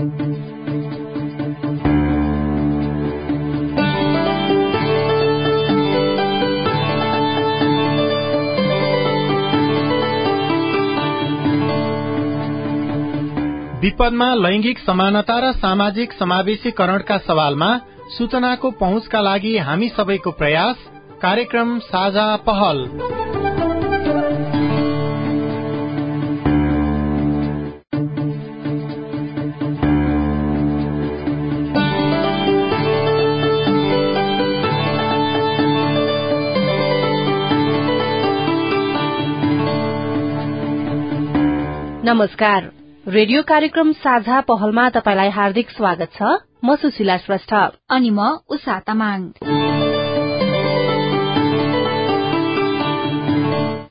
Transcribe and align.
विपदमा 0.00 0.18
लैंगिक 14.34 14.78
समानता 14.78 15.38
र 15.38 15.52
सामाजिक 15.52 16.12
समावेशीकरणका 16.12 17.18
सवालमा 17.18 17.80
सूचनाको 18.18 18.70
पहुँचका 18.70 19.20
लागि 19.20 19.58
हामी 19.58 19.88
सबैको 19.88 20.30
प्रयास 20.30 20.76
कार्यक्रम 21.22 21.78
साझा 21.78 22.36
पहल। 22.36 22.78
नमस्कार। 42.10 42.72
रेडियो 43.08 43.42
कार्यक्रम 43.42 43.92
साझा 43.92 44.40
पहलमा 44.40 44.88
तपाईंलाई 44.90 45.28
हार्दिक 45.28 45.70
स्वागत 45.70 46.08
छ। 46.14 46.22
म 46.64 46.74
सुशीला 46.74 47.16
श्रेष्ठ। 47.16 47.54
अनि 47.90 48.10
म 48.10 48.20
उषा 48.48 48.80
तामाङ। 48.80 49.30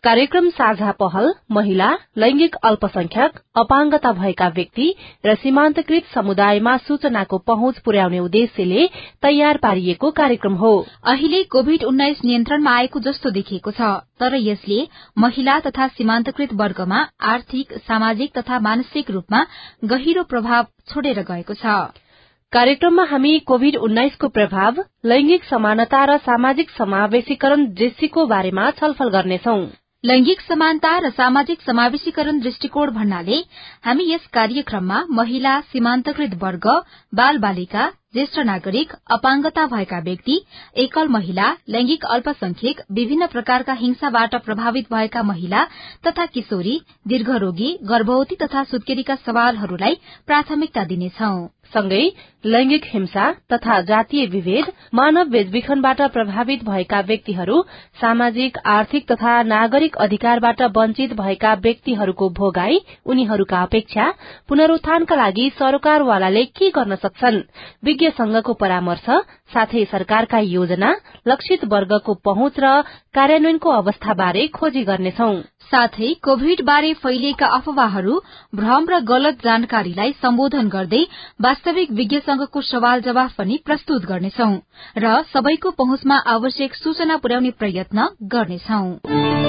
कार्यक्रम 0.03 0.49
साझा 0.49 0.91
पहल 0.99 1.26
महिला 1.52 1.88
लैंगिक 2.17 2.53
अल्पसंख्यक 2.63 3.40
अपाङ्गता 3.57 4.12
भएका 4.12 4.48
व्यक्ति 4.49 4.85
र 5.26 5.34
सीमान्तकृत 5.35 6.05
समुदायमा 6.13 6.76
सूचनाको 6.77 7.38
पहुँच 7.48 7.80
पुर्याउने 7.85 8.20
उद्देश्यले 8.20 8.85
तयार 9.21 9.57
पारिएको 9.57 10.12
कार्यक्रम 10.12 10.54
हो। 10.54 10.71
अहिले 11.05 11.43
कोविड 11.51 11.84
उन्नाइस 11.84 12.23
नियन्त्रणमा 12.26 12.76
आएको 12.76 12.99
जस्तो 12.99 13.29
देखिएको 13.32 13.71
छ 13.71 13.90
तर 14.20 14.35
यसले 14.38 14.79
महिला 15.18 15.60
तथा 15.60 15.88
सीमान्तकृत 15.90 16.54
वर्गमा 16.54 17.01
आर्थिक 17.34 17.73
सामाजिक 17.88 18.38
तथा 18.38 18.60
मानसिक 18.60 19.12
रूपमा 19.12 19.45
गहिरो 19.85 20.23
प्रभाव 20.32 20.66
छोडेर 20.93 21.21
गएको 21.23 21.54
छ। 21.55 21.76
कार्यक्रममा 22.54 23.04
हामी 23.05 23.38
कोविड 23.48 23.76
उन्नाइसको 23.82 24.27
प्रभाव 24.29 24.82
लैंगिक 25.05 25.43
समानता 25.45 26.05
र 26.05 26.18
सामाजिक 26.23 26.70
समावेशीकरण 26.77 27.68
दृष्टिको 27.76 28.26
बारेमा 28.27 28.71
छलफल 28.79 29.10
गर्नेछौं। 29.10 29.60
लैंगिक 30.05 30.41
समानता 30.41 30.89
र 31.03 31.09
सामाजिक 31.11 31.61
समावेशीकरण 31.61 32.39
दृष्टिकोण 32.41 32.89
भन्नाले 32.97 33.37
हामी 33.85 34.03
यस 34.11 34.27
कार्यक्रममा 34.33 34.99
महिला 35.17 35.59
सीमान्तकृत 35.71 36.35
वर्ग 36.43 36.67
बाल 37.19 37.37
बालिका 37.45 37.87
ज्येष्ठ 38.13 38.39
नागरिक 38.49 38.93
अपाङ्गता 39.15 39.65
भएका 39.75 39.99
व्यक्ति 40.05 40.39
एकल 40.83 41.07
महिला 41.17 41.49
लैंगिक 41.75 42.05
अल्पसंख्यक 42.15 42.81
विभिन्न 42.99 43.27
प्रकारका 43.35 43.73
हिंसाबाट 43.83 44.35
प्रभावित 44.45 44.87
भएका 44.93 45.23
महिला 45.33 45.65
तथा 46.07 46.25
किशोरी 46.37 46.79
दीर्घरोगी 47.07 47.77
गर्भवती 47.91 48.35
तथा 48.43 48.63
सुत्केरीका 48.71 49.15
सवालहरूलाई 49.27 49.99
प्राथमिकता 50.27 50.83
दिनेछौ। 50.93 51.35
सँगै 51.73 52.01
लैंगिक 52.45 52.85
हिंसा 52.85 53.23
तथा 53.53 53.79
जातीय 53.89 54.25
विभेद 54.25 54.65
मानव 54.95 55.25
बेचबिखनबाट 55.29 56.01
प्रभावित 56.13 56.63
भएका 56.65 56.99
व्यक्तिहरू 57.09 57.57
सामाजिक 58.01 58.57
आर्थिक 58.73 59.05
तथा 59.11 59.34
नागरिक 59.43 59.95
अधिकारबाट 60.05 60.61
वञ्चित 60.77 61.13
भएका 61.20 61.53
व्यक्तिहरूको 61.65 62.29
भोगाई 62.39 62.79
उनीहरूका 63.05 63.61
अपेक्षा 63.61 64.09
पुनरूत्थानका 64.50 65.16
लागि 65.16 65.50
सरकारवालाले 65.59 66.44
के 66.57 66.69
गर्न 66.78 66.95
सक्छन्? 67.03 67.41
विज्ञ 67.83 68.09
संघको 68.17 68.53
परामर्श 68.63 69.06
साथै 69.53 69.85
सरकारका 69.91 70.39
योजना 70.47 70.95
लक्षित 71.28 71.66
वर्गको 71.73 72.13
पहुँच 72.25 72.59
र 72.59 72.73
कार्यान्वयनको 73.16 73.69
अवस्थाबारे 73.81 74.47
खोजी 74.57 74.83
गर्नेछौ। 74.89 75.31
साथै 75.72 76.13
कोविड 76.24 76.62
बारे 76.66 76.94
फैलिएका 76.94 77.47
अफवाहहरू 77.57 78.16
भ्रम 78.56 78.88
र 78.90 79.00
गलत 79.03 79.44
जानकारीलाई 79.44 80.16
सम्बोधन 80.22 80.69
गर्दै 80.69 81.03
वास्तविक 81.41 81.91
विज्ञ 81.91 82.19
संघको 82.19 82.62
सवाल 82.62 83.02
जवाफ 83.02 83.35
पनि 83.38 83.59
प्रस्तुत 83.66 84.06
गर्नेछौ 84.06 84.50
र 84.97 85.13
सबैको 85.34 85.72
पहुँचमा 85.78 86.18
आवश्यक 86.30 86.75
सूचना 86.75 87.18
पुर्याउने 87.18 87.52
प्रयत्न 87.59 88.09
गर्नेछौं। 88.34 89.48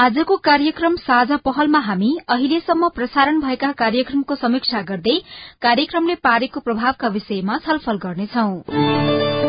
आजको 0.00 0.36
कार्यक्रम 0.36 0.94
साझा 0.96 1.36
पहलमा 1.46 1.78
हामी 1.78 2.10
अहिलेसम्म 2.28 2.88
प्रसारण 2.88 3.40
भएका 3.40 3.70
कार्यक्रमको 3.80 4.34
समीक्षा 4.34 4.80
गर्दै 4.90 5.16
कार्यक्रमले 5.62 6.14
पारेको 6.24 6.60
प्रभावका 6.60 7.08
विषयमा 7.16 7.58
छलफल 7.66 7.98
गर्नेछौं। 8.04 9.39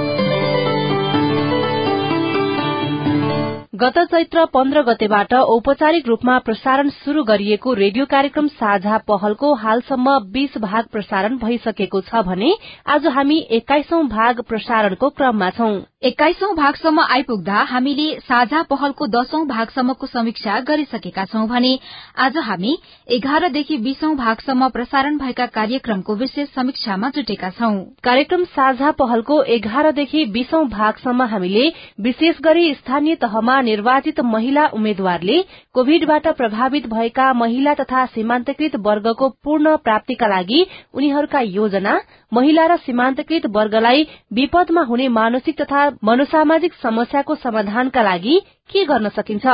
गत 3.81 3.97
चैत्र 4.09 4.43
पन्ध्र 4.45 4.81
गतेबाट 4.83 5.33
औपचारिक 5.33 6.07
रूपमा 6.07 6.37
प्रसारण 6.39 6.89
शुरू 6.95 7.23
गरिएको 7.23 7.73
रेडियो 7.73 8.05
कार्यक्रम 8.05 8.47
साझा 8.53 8.97
पहलको 9.07 9.53
हालसम्म 9.61 10.17
बीस 10.33 10.57
भाग 10.61 10.91
प्रसारण 10.91 11.37
भइसकेको 11.37 12.01
छ 12.01 12.21
भने 12.27 12.51
आज 12.87 13.07
हामी 13.15 13.37
एक्काइसौं 13.57 14.07
भाग 14.07 14.41
प्रसारणको 14.49 15.09
क्रममा 15.11 15.49
छौं। 15.51 15.71
एक्काइसौं 16.03 16.55
भागसम्म 16.55 17.01
आइपुग्दा 17.07 17.63
हामीले 17.69 18.05
साझा 18.19 18.61
पहलको 18.69 19.07
दशौं 19.07 19.41
भागसम्मको 19.47 20.07
समीक्षा 20.07 20.59
गरिसकेका 20.67 21.25
छौं 21.25 21.47
भने 21.47 21.73
आज 22.17 22.37
हामी 22.45 22.77
एघारदेखि 23.17 23.77
बीसौं 23.79 24.15
भागसम्म 24.17 24.69
प्रसारण 24.69 25.17
भएका 25.17 25.45
कार्यक्रमको 25.57 26.15
विशेष 26.15 26.53
समीक्षामा 26.55 27.09
जुटेका 27.15 27.49
छौं। 27.57 27.73
कार्यक्रम 28.03 28.43
साझा 28.53 28.91
पहलको 29.01 29.41
एघारदेखि 29.57 30.25
बीसौं 30.37 30.63
भागसम्म 30.69 31.29
हामीले 31.33 31.67
विशेष 32.01 32.41
गरी 32.43 32.73
स्थानीय 32.75 33.15
तहमा 33.21 33.59
निर्वाचित 33.71 34.19
महिला 34.33 34.65
उम्मेद्वारले 34.73 35.41
कोविडबाट 35.73 36.27
प्रभावित 36.37 36.87
भएका 36.93 37.31
महिला 37.41 37.73
तथा 37.81 38.05
सीमान्तकृत 38.15 38.75
वर्गको 38.87 39.29
पूर्ण 39.43 39.75
प्राप्तिका 39.83 40.27
लागि 40.27 40.65
उनीहरूका 40.93 41.39
योजना 41.49 41.99
महिला 42.31 42.65
र 42.65 42.77
सीमान्तकृत 42.85 43.45
वर्गलाई 43.55 44.07
विपदमा 44.33 44.81
हुने 44.89 45.07
मानसिक 45.19 45.61
तथा 45.61 45.89
मनोसामाजिक 46.03 46.73
समस्याको 46.83 47.35
समाधानका 47.35 48.01
लागि 48.03 48.39
के 48.69 48.83
गर्न 48.85 49.09
सकिन्छ? 49.09 49.45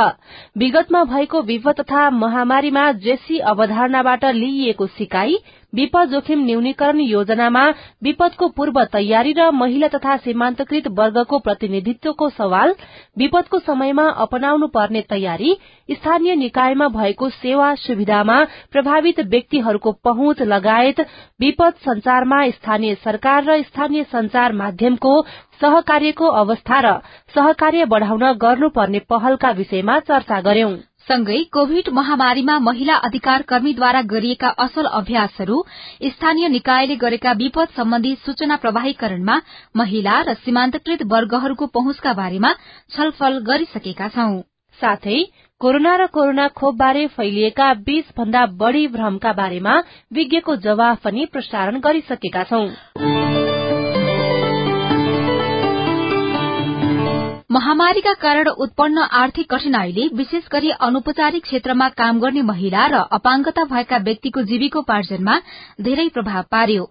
विगतमा 0.58 1.02
भएको 1.04 1.40
विपद 1.42 1.80
तथा 1.80 2.08
महामारीमा 2.14 2.90
जेसी 3.04 3.38
अवधारणाबाट 3.52 4.24
लिइएको 4.34 4.86
सिकाई 4.98 5.36
विपद 5.72 6.08
जोखिम 6.10 6.44
न्यूनीकरण 6.44 7.00
योजनामा 7.00 7.62
विपदको 8.02 8.46
पूर्व 8.56 8.82
तयारी 8.92 9.32
र 9.38 9.50
महिला 9.52 9.88
तथा 9.88 10.16
सीमान्तकृत 10.16 10.86
वर्गको 10.98 11.38
प्रतिनिधित्वको 11.38 12.28
सवाल 12.30 12.74
विपदको 13.16 13.58
समयमा 13.58 14.06
अपनाउनु 14.24 14.66
पर्ने 14.76 15.02
तयारी 15.10 15.52
स्थानीय 15.88 16.34
निकायमा 16.36 16.88
भएको 16.96 17.28
सेवा 17.30 17.74
सुविधामा 17.84 18.42
प्रभावित 18.72 19.20
व्यक्तिहरूको 19.28 19.92
पहुँच 20.04 20.42
लगायत 20.48 21.00
विपद 21.40 21.74
संचारमा 21.84 22.40
स्थानीय 22.50 22.94
सरकार 23.04 23.44
र 23.44 23.62
स्थानीय 23.62 24.04
संचार 24.12 24.52
माध्यमको 24.54 25.20
सहकार्यको 25.60 26.26
अवस्था 26.40 26.80
र 26.80 26.98
सहकार्य 27.34 27.84
बढ़ाउन 27.94 28.32
गर्नुपर्ने 28.42 28.98
पहलका 29.10 29.50
विषयमा 29.60 29.98
चर्चा 30.08 30.40
गर्यौं 30.40 30.76
सँगै 31.08 31.36
कोविड 31.52 31.88
महामारीमा 31.92 32.58
महिला 32.58 32.94
अधिकार 33.06 33.42
कर्मीद्वारा 33.42 34.00
गरिएका 34.04 34.48
असल 34.58 34.86
अभ्यासहरू 34.92 35.62
स्थानीय 36.06 36.48
निकायले 36.48 36.96
गरेका 36.96 37.32
विपद 37.32 37.68
सम्बन्धी 37.76 38.14
सूचना 38.26 38.56
प्रवाहीकरणमा 38.56 39.38
महिला 39.76 40.20
र 40.22 40.34
सीमान्तकृत 40.34 41.06
वर्गहरूको 41.06 41.66
पहुँचका 41.72 42.12
बारेमा 42.12 42.52
छलफल 42.90 43.38
गरिसकेका 43.48 44.08
छौं। 44.08 44.36
साथै 44.78 45.18
कोरोना 45.60 45.96
र 45.96 46.06
कोरोना 46.12 46.48
खोपबारे 46.54 47.06
फैलिएका 47.16 47.72
बीस 47.88 48.14
भन्दा 48.18 48.46
बढ़ी 48.60 48.86
भ्रमका 48.92 49.32
बारेमा 49.32 49.80
विज्ञको 50.12 50.56
जवाफ 50.62 51.02
पनि 51.04 51.26
प्रसारण 51.32 51.80
गरिसकेका 51.80 52.44
छौं। 52.44 53.37
महामारीका 57.58 58.12
कारण 58.22 58.48
उत्पन्न 58.64 59.04
आर्थिक 59.18 59.46
कठिनाईले 59.50 60.02
विशेष 60.16 60.42
गरी 60.52 60.68
अनौपचारिक 60.86 61.42
क्षेत्रमा 61.44 61.88
काम 62.00 62.18
गर्ने 62.20 62.42
महिला 62.50 62.84
र 62.92 62.98
अपाङ्गता 63.16 63.64
भएका 63.72 63.96
व्यक्तिको 64.08 64.42
जीविकोपार्जनमा 64.50 65.34
धेरै 65.86 66.06
प्रभाव 66.16 66.42
पार्यो। 66.52 66.84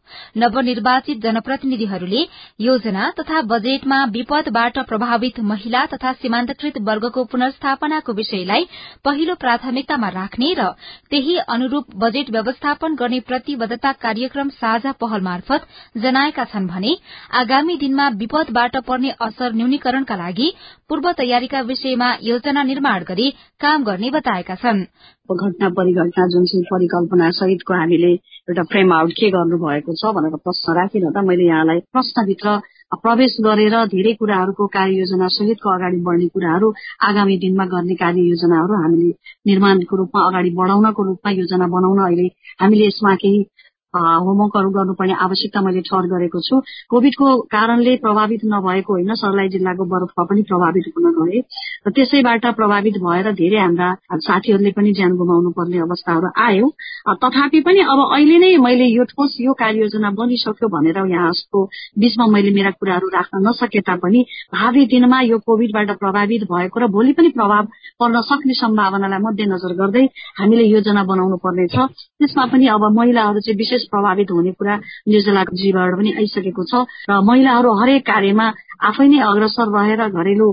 नवनिर्वाचित 0.44 1.22
जनप्रतिनिधिहरूले 1.24 2.24
योजना 2.60 3.10
तथा 3.19 3.42
बजेटमा 3.52 4.04
विपदबाट 4.18 4.80
प्रभावित 4.90 5.40
महिला 5.52 5.86
तथा 5.94 6.12
सीमान्तकृत 6.18 6.81
वर्गको 6.90 7.24
पुनर्स्थापनाको 7.31 8.14
विषयलाई 8.19 8.68
पहिलो 9.06 9.36
प्राथमिकतामा 9.46 10.10
राख्ने 10.19 10.52
र 10.60 10.68
त्यही 11.12 11.38
अनुरूप 11.56 11.96
बजेट 12.04 12.31
व्यवस्थापन 12.38 13.00
गर्ने 13.04 13.19
प्रतिबद्धता 13.31 13.92
कार्यक्रम 14.04 14.50
साझा 14.60 14.92
पहल 15.02 15.22
मार्फत 15.30 15.72
जनाएका 16.04 16.46
छन् 16.52 16.68
भने 16.68 16.98
आगामी 17.44 17.78
दिनमा 17.80 18.10
विपदबाट 18.19 18.78
पर्ने 18.92 19.16
असर 19.30 19.60
न्यूनीकरणका 19.62 20.22
लागि 20.25 20.52
पूर्व 20.89 21.12
तयारीका 21.12 21.62
विषयमा 21.62 22.09
योजना 22.24 22.63
निर्माण 22.63 23.04
गरी 23.04 23.30
काम 23.62 23.83
गर्ने 23.83 24.09
बताएका 24.09 24.56
छन्। 24.56 24.86
घटना 25.30 25.69
परिघटना 25.69 26.27
जुन 26.27 26.45
चाहिँ 26.45 26.63
परिकल्पना 26.71 27.30
सहितको 27.33 27.74
हामीले 27.74 28.12
एउटा 28.48 28.63
फ्रेम 28.63 28.94
आउट 28.94 29.12
के 29.12 29.30
गर्नु 29.30 29.57
भएको 29.57 29.94
छ 29.94 30.15
भनेर 30.15 30.36
प्रश्न 30.39 30.75
राखिरहँदा 30.80 31.21
मैले 31.21 31.48
यहाँलाई 31.48 31.80
प्रश्नभित्र 31.92 32.57
प्रवेश 32.95 33.36
गरेर 33.44 33.74
धेरै 33.92 34.13
कुराहरूको 34.13 34.65
कार्ययोजना 34.68 35.27
सहितको 35.27 35.69
अगाडि 35.69 35.98
बढ्ने 36.00 36.27
कुराहरू 36.27 36.68
आगामी 37.04 37.38
दिनमा 37.38 37.65
गर्ने 37.74 37.95
कार्ययोजनाहरू 38.04 38.80
हामीले 38.83 39.09
निर्माणको 39.48 39.98
रूपमा 39.98 40.21
अगाडि 40.27 40.50
बढाउनको 40.59 41.04
रूपमा 41.04 41.31
योजना 41.31 41.68
बनाउन 41.68 42.00
अहिले 42.06 42.27
हामीले 42.62 42.88
यसमा 42.88 43.15
केही 43.15 43.44
होमवर्कहरू 43.95 44.69
गर्नुपर्ने 44.69 45.13
आवश्यकता 45.13 45.62
मैले 45.62 45.81
ठहर 45.81 46.06
गरेको 46.07 46.39
छु। 46.39 46.60
कोविडको 46.89 47.25
कारणले 47.48 47.95
प्रभावित 47.98 48.42
नभएको 48.45 48.94
होइन 48.94 49.13
सर्लाही 49.16 49.50
जिल्लाको 49.50 49.84
बरफमा 49.86 50.24
पनि 50.30 50.42
प्रभावित 50.42 50.86
हुन 50.98 51.06
गए। 51.18 51.39
र 51.88 51.92
त्यसैबाट 51.92 52.45
प्रभावित 52.56 52.98
भएर 53.00 53.31
धेरै 53.31 53.60
हाम्रा 53.60 53.88
साथीहरूले 54.28 54.72
पनि 54.72 54.92
ज्यान 54.94 55.16
गुमाउनु 55.16 55.50
पर्ने 55.51 55.78
अवस्थाहरू 55.80 56.30
आयो। 56.38 56.68
तथापि 57.24 57.62
पनि 57.62 57.80
अब 57.80 58.00
अहिले 58.12 58.38
नै 58.38 58.51
मैले 58.57 58.86
यो 58.88 59.04
ठोस 59.04 59.38
यो 59.42 59.54
कार्ययोजना 59.54 60.10
बनिसक्यो 60.12 60.68
भनेर 60.68 60.98
यहाँको 61.07 61.63
बीचमा 62.00 62.25
मैले 62.28 62.51
मेरा 62.51 62.72
कुराहरू 62.72 63.07
राख्न 63.07 63.48
नसके 63.48 63.80
तापनि 63.81 64.25
भावी 64.54 64.86
दिनमा 64.86 65.22
यो 65.22 65.38
कोविडबाट 65.40 65.90
प्रभावित 65.98 66.44
भएको 66.51 66.80
र 66.80 66.88
भोलि 66.88 67.13
पनि 67.13 67.30
प्रभाव 67.30 67.63
पर्न 68.00 68.22
सक्ने 68.22 68.54
सम्भावनालाई 68.54 69.19
मध्यनजर 69.19 69.74
गर्दै 69.80 70.06
हामीले 70.40 70.66
योजना 70.66 71.04
बनाउनु 71.04 71.38
पर्नेछ। 71.38 71.75
त्यसमा 72.19 72.45
पनि 72.51 72.68
अब 72.68 72.83
महिलाहरू 73.00 73.40
चाहिँ 73.40 73.57
विशेष 73.57 73.76
प्रभावित 73.85 74.31
हुने 74.31 74.51
कुरा 74.51 74.75
निर्जलाको 75.07 75.56
जीवबाट 75.56 75.91
पनि 75.95 76.12
आइसकेको 76.13 76.63
छ। 76.63 76.74
र 77.09 77.19
महिलाहरू 77.21 77.69
हरेक 77.74 78.06
कार्यमा 78.06 78.47
आफै 78.83 79.07
नै 79.07 79.19
अग्रसर 79.21 79.68
रहेर 79.74 80.01
घरेलु 80.09 80.47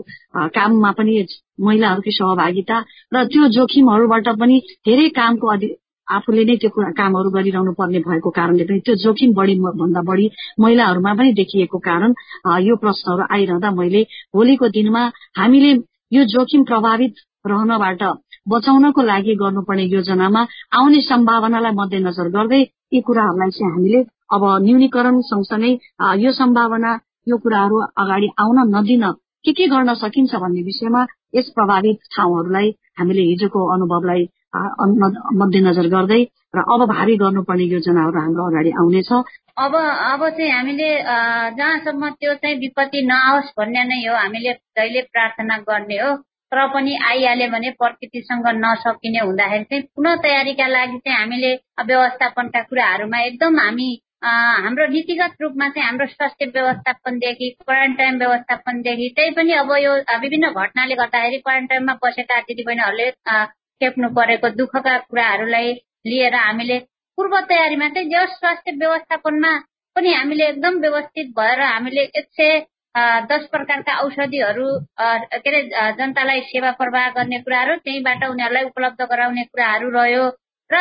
काममा 0.50 0.90
पनि 0.90 1.14
महिलाहरूकै 1.60 2.12
सहभागिता 2.12 2.76
र 3.14 3.24
त्यो 3.24 3.48
जोखिमहरूबाट 3.48 4.28
पनि 4.40 4.56
धेरै 4.86 5.08
कामको 5.08 5.46
आफूले 6.08 6.44
नै 6.44 6.56
त्यो 6.56 6.70
कामहरू 6.92 7.30
गरिरहनु 7.30 7.72
पर्ने 7.72 7.98
भएको 7.98 8.30
कारणले 8.30 8.64
पनि 8.64 8.80
त्यो 8.80 8.94
जोखिम 8.94 9.30
बढी 9.32 9.54
भन्दा 9.60 10.02
बढी 10.02 10.26
महिलाहरूमा 10.60 11.12
पनि 11.14 11.32
देखिएको 11.32 11.78
कारण 11.78 12.14
यो 12.60 12.76
प्रश्नहरू 12.76 13.24
आइरहँदा 13.30 13.70
मैले 13.70 14.02
भोलिको 14.34 14.68
दिनमा 14.68 15.02
हामीले 15.36 15.70
यो 16.12 16.24
जोखिम 16.24 16.64
प्रभावित 16.64 17.14
रहनबाट 17.46 18.02
बचाउनको 18.48 19.02
लागि 19.02 19.34
गर्नुपर्ने 19.34 19.84
योजनामा 19.86 20.42
आउने 20.72 21.00
सम्भावनालाई 21.00 21.72
मध्यनजर 21.72 22.28
गर्दै 22.28 22.62
यी 22.94 23.00
कुराहरूलाई 23.08 23.50
चाहिँ 23.58 23.72
हामीले 23.72 24.00
अब 24.34 24.42
न्यूनीकरण 24.64 25.20
सँगसँगै 25.30 25.72
यो 26.24 26.32
सम्भावना 26.38 26.92
यो 27.28 27.36
कुराहरू 27.44 27.76
अगाडि 28.02 28.28
आउन 28.40 28.58
नदिन 28.74 29.04
के 29.44 29.52
के 29.52 29.66
गर्न 29.68 29.94
सकिन्छ 30.00 30.34
भन्ने 30.42 30.62
विषयमा 30.62 31.02
यस 31.34 31.48
प्रभावित 31.56 31.98
ठाउँहरूलाई 32.16 32.70
हामीले 32.98 33.22
हिजोको 33.30 33.60
अनुभवलाई 33.74 34.22
मध्यनजर 35.40 35.86
गर्दै 35.94 36.20
र 36.56 36.62
अब 36.74 36.80
भावी 36.88 37.16
गर्नुपर्ने 37.22 37.64
योजनाहरू 37.66 38.18
हाम्रो 38.20 38.44
अगाडि 38.50 38.70
आउनेछ। 38.80 39.10
अब 39.64 39.74
अब 39.74 40.22
चाहिँ 40.36 40.50
हामीले 40.52 40.90
जहाँसम्म 41.58 42.10
त्यो 42.20 42.34
चाहिँ 42.42 42.56
विपत्ति 42.58 43.02
नआओस् 43.06 43.50
भन्ने 43.58 43.82
नै 43.90 43.98
हो 44.06 44.14
हामीले 44.16 44.52
जहिले 44.78 45.02
प्रार्थना 45.12 45.56
गर्ने 45.68 45.98
हो। 46.02 46.10
तर 46.54 46.66
पनि 46.68 46.94
आइहाल्यो 47.04 47.46
भने 47.50 47.70
प्रकृतिसँग 47.78 48.46
नसकिने 48.56 49.18
हुँदाखेरि 49.20 49.64
चाहिँ 49.64 49.82
पुनः 49.96 50.16
तयारीका 50.22 50.66
लागि 50.68 50.98
चाहिँ 50.98 51.18
हामीले 51.18 51.52
व्यवस्थापनका 51.82 52.60
कुराहरूमा 52.62 53.18
एकदम 53.20 53.58
हामी 53.58 53.88
हाम्रो 54.24 54.86
नीतिगत 54.86 55.42
रूपमा 55.42 55.68
चाहिँ 55.68 55.86
हाम्रो 55.86 56.06
स्वास्थ्य 56.06 56.46
व्यवस्थापनदेखि 56.54 57.48
क्वारेन्टाइन 57.60 58.18
व्यवस्थापनदेखि 58.18 59.08
त्यही 59.16 59.30
पनि 59.30 59.52
अब 59.54 59.72
यो 59.78 59.94
विभिन्न 60.16 60.50
घटनाले 60.54 60.94
गर्दाखेरि 60.94 61.38
क्वारेन्टाइनमा 61.38 61.94
बसेका 62.04 62.40
दिदीबहिनीहरूले 62.46 63.10
खेप्नु 63.80 64.08
परेको 64.14 64.50
दुःखका 64.54 64.96
कुराहरूलाई 65.00 65.72
लिएर 66.06 66.34
हामीले 66.36 66.78
पूर्व 67.18 67.34
तयारीमा 67.48 67.88
चाहिँ 67.88 68.10
जस 68.10 68.38
स्वास्थ्य 68.38 68.76
व्यवस्थापनमा 68.76 69.52
पनि 69.96 70.14
हामीले 70.14 70.48
एकदम 70.48 70.78
व्यवस्थित 70.80 71.34
भएर 71.36 71.60
हामीले 71.64 72.06
एक 72.14 72.30
सय 72.32 72.58
दस 72.94 73.46
प्रकारका 73.52 73.96
औषधिहरू 74.00 74.66
के 75.00 75.50
अरे 75.50 75.62
जनतालाई 75.98 76.40
सेवा 76.50 76.70
प्रवाह 76.80 77.08
गर्ने 77.16 77.38
कुराहरू 77.40 77.74
त्यहीँबाट 77.76 78.24
उनीहरूलाई 78.24 78.64
उपलब्ध 78.64 79.02
गराउने 79.12 79.44
कुराहरू 79.44 79.88
रह्यो। 79.90 80.24
र 80.70 80.76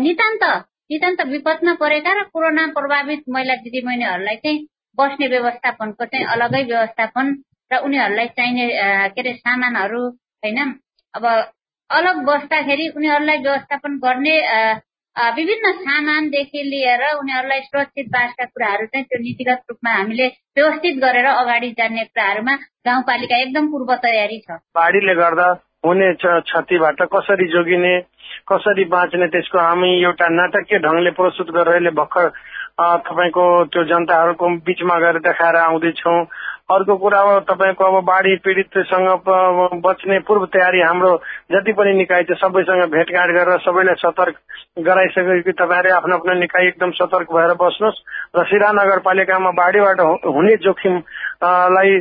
नितान्त 0.00 0.42
नितान्त 0.90 1.20
विपदमा 1.26 1.74
परेका 1.80 2.12
र 2.12 2.22
कोरोना 2.34 2.66
प्रभावित 2.74 3.22
महिला 3.28 3.54
दिदीबहिनीहरूलाई 3.62 4.36
चाहिँ 4.42 4.66
बस्ने 4.98 5.26
व्यवस्थापनको 5.28 6.04
चाहिँ 6.04 6.26
अलगै 6.34 6.62
व्यवस्थापन 6.64 7.26
र 7.70 7.78
उनीहरूलाई 7.86 8.26
चाहिने 8.34 8.66
के 9.14 9.20
अरे 9.20 9.32
सामानहरू 9.36 10.02
होइन? 10.42 10.58
अब 11.14 11.24
अलग 11.90 12.16
बस्दाखेरि 12.26 12.88
उनीहरूलाई 12.96 13.38
व्यवस्थापन 13.38 13.98
गर्ने 14.04 14.36
विभिन्न 15.16 15.70
सामानदेखि 15.74 16.62
लिएर 16.64 17.02
उनीहरूलाई 17.14 17.60
सुरक्षित 17.60 18.06
बासका 18.08 18.44
कुराहरू 18.46 18.86
चाहिँ 18.86 19.04
त्यो 19.04 19.18
नीतिगत 19.18 19.62
रूपमा 19.70 19.90
हामीले 19.90 20.26
व्यवस्थित 20.56 20.96
गरेर 20.98 21.26
अगाडि 21.26 21.70
जाने 21.78 22.04
कुराहरूमा 22.04 22.54
गाउँपालिका 22.86 23.36
एकदम 23.36 23.66
पूर्व 23.70 23.94
तयारी 23.96 24.38
छ। 24.38 24.58
बाढीले 24.70 25.14
गर्दा 25.14 25.48
हुने 25.86 26.12
क्षतिबाट 26.14 27.02
कसरी 27.10 27.46
जोगिने 27.48 27.94
कसरी 28.48 28.84
बाँच्ने 28.86 29.26
त्यसको 29.26 29.58
हामी 29.58 29.90
एउटा 30.00 30.28
नाटकीय 30.30 30.78
ढङ्गले 30.78 31.10
प्रस्तुत 31.18 31.50
गरेर 31.50 31.90
भर्खर 31.90 32.28
तपाईँको 33.02 33.44
त्यो 33.66 33.84
जनताहरूको 33.84 34.48
बिचमा 34.62 34.98
गएर 34.98 35.18
देखाएर 35.20 35.56
आउँदैछौँ। 35.58 36.18
अर्को 36.70 36.96
कुरा 36.96 37.20
अब 37.20 37.42
तपाईँको 37.44 37.84
अब 37.86 38.04
बाढी 38.04 38.34
पीडितसँग 38.38 39.08
बच्ने 39.80 40.18
पूर्व 40.22 40.44
तयारी 40.48 40.80
हाम्रो 40.80 41.10
जति 41.50 41.72
पनि 41.72 41.94
निकाय 41.94 42.22
छ 42.24 42.38
सबैसँग 42.38 42.82
भेटघाट 42.90 43.30
गरेर 43.30 43.58
सबैलाई 43.60 43.94
सतर्क 43.98 44.36
गराइसक्यो 44.80 45.40
कि 45.42 45.52
तपाईँहरू 45.54 45.94
आफ्नो 45.94 46.14
आफ्नो 46.16 46.34
निकाय 46.38 46.66
एकदम 46.68 46.90
सतर्क 46.96 47.32
भएर 47.32 47.54
बस्नुहोस् 47.58 48.02
र 48.32 48.44
सिरा 48.46 48.70
नगरपालिकामा 48.72 49.50
बाढीबाट 49.52 50.00
हुने 50.28 50.56
जोखिमलाई 50.60 51.98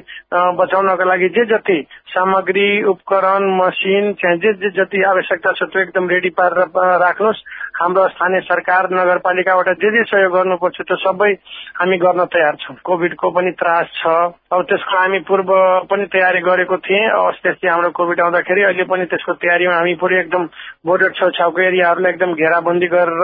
बचाउनको 0.56 1.06
लागि 1.06 1.30
जे 1.32 1.46
जति 1.48 1.78
सामग्री 2.10 2.68
उपकरण 2.86 3.50
मसिन 3.58 4.14
जे 4.22 4.54
जे 4.54 4.70
जति 4.76 5.04
आवश्यकता 5.06 5.52
छ 5.52 5.70
त्यो 5.70 5.82
एकदम 5.82 6.10
रेडी 6.10 6.30
पारेर 6.38 6.70
राख्नुहोस्। 7.00 7.42
हाम्रो 7.80 8.08
स्थानीय 8.10 8.40
सरकार 8.44 8.88
नगरपालिकाबाट 8.92 9.70
जे 9.80 9.90
जे 9.92 10.04
सहयोग 10.04 10.34
गर्नुपर्छ 10.34 10.82
त्यो 10.82 10.96
सबै 11.00 11.32
हामी 11.80 11.98
गर्न 11.98 12.26
तयार 12.28 12.56
छौँ। 12.60 12.76
कोभिडको 12.84 13.30
पनि 13.32 13.52
त्रास 13.56 13.88
छ। 13.96 14.08
अब 14.52 14.62
त्यसको 14.68 14.98
हामी 14.98 15.20
पूर्व 15.24 15.52
पनि 15.88 16.06
तयारी 16.12 16.42
गरेको 16.44 16.78
थिएँ। 16.84 17.08
अस्ति 17.10 17.68
हाम्रो 17.68 17.90
कोभिड 17.96 18.20
आउँदाखेरि 18.20 18.64
अहिले 18.64 18.84
पनि 18.84 19.06
त्यसको 19.08 19.34
तयारीमा 19.40 19.76
हामी 19.76 19.94
पुरै 19.96 20.20
एकदम 20.20 20.44
बोर्डर 20.86 21.12
छेउछाउको 21.20 21.62
एरियाहरूलाई 21.62 22.12
एकदम 22.14 22.34
घेराबन्दी 22.36 22.88
गरेर 22.92 23.24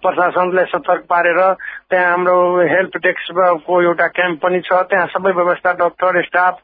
प्रशासनलाई 0.00 0.64
सतर्क 0.72 1.04
पारेर 1.12 1.40
त्यहाँ 1.92 2.10
हाम्रो 2.10 2.36
हेल्प 2.72 2.96
डेस्कको 3.04 3.82
एउटा 3.82 4.06
क्याम्प 4.16 4.40
पनि 4.42 4.60
छ। 4.64 4.80
त्यहाँ 4.88 5.06
सबै 5.12 5.32
व्यवस्था 5.36 5.72
डाक्टर 5.76 6.22
स्टाफ 6.24 6.56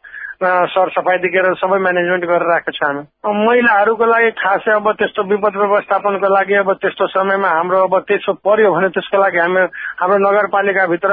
सरसफाइदेखि 0.43 1.39
लिएर 1.39 1.55
सबै 1.63 1.79
म्यानेजमेन्ट 1.85 2.25
गरेर 2.25 2.49
राखेको 2.51 2.73
छ 2.75 2.83
हामी। 2.85 3.03
महिलाहरूको 3.47 4.07
लागि 4.07 4.31
खासै 4.41 4.73
अब 4.75 4.91
त्यस्तो 4.99 5.23
विपद 5.31 5.55
व्यवस्थापनको 5.63 6.29
लागि 6.35 6.55
अब 6.63 6.73
त्यस्तो 6.83 7.07
समयमा 7.15 7.49
हाम्रो 7.49 7.79
अब 7.87 7.95
त्यसो 8.09 8.33
पर्यो 8.43 8.73
भने 8.75 8.89
त्यसको 8.97 9.19
लागि 9.23 9.39
हामी 9.39 9.63
हाम्रो 10.01 10.19
नगरपालिकाभित्र 10.27 11.13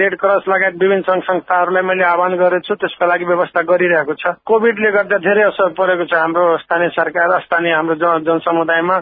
रेड 0.00 0.14
क्रस 0.22 0.44
लगायत 0.48 0.74
विभिन्न 0.82 1.02
संघ 1.08 1.22
संस्थाहरूलाई 1.22 1.82
मैले 1.82 2.04
आह्वान 2.04 2.36
गरेको 2.42 2.66
छु 2.68 2.74
त्यसको 2.80 3.06
लागि 3.06 3.24
व्यवस्था 3.32 3.60
गरिरहेको 3.70 4.14
छ। 4.14 4.34
कोभिडले 4.46 4.90
गर्दा 4.96 5.18
धेरै 5.26 5.42
असर 5.50 5.74
परेको 5.78 6.04
छ 6.10 6.14
हाम्रो 6.20 6.44
स्थानीय 6.64 6.88
सरकार 6.98 7.38
स्थानीय 7.46 7.74
हाम्रो 7.74 7.94
जनसमुदायमा। 8.26 8.96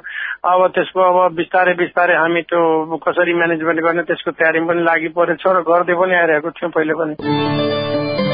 अब 0.49 0.67
त्यसको 0.75 1.01
अब 1.03 1.35
बिस्तारै 1.37 1.75
बिस्तारै 1.83 2.15
हामी 2.17 2.43
त्यो 2.49 2.63
कसरी 3.07 3.35
म्यानेजमेन्ट 3.35 3.81
गर्ने 3.81 4.03
त्यसको 4.09 4.31
तयारीमा 4.39 4.73
पनि 4.73 4.83
लागि 4.91 5.09
परेको 5.19 5.43
छ 5.43 5.57
र 5.57 5.63
गर्दै 5.71 5.95
पनि 6.01 6.15
आइरहेको 6.15 6.51
थियौँ 6.57 6.73
पहिले 6.77 6.95
पनि। 7.01 8.28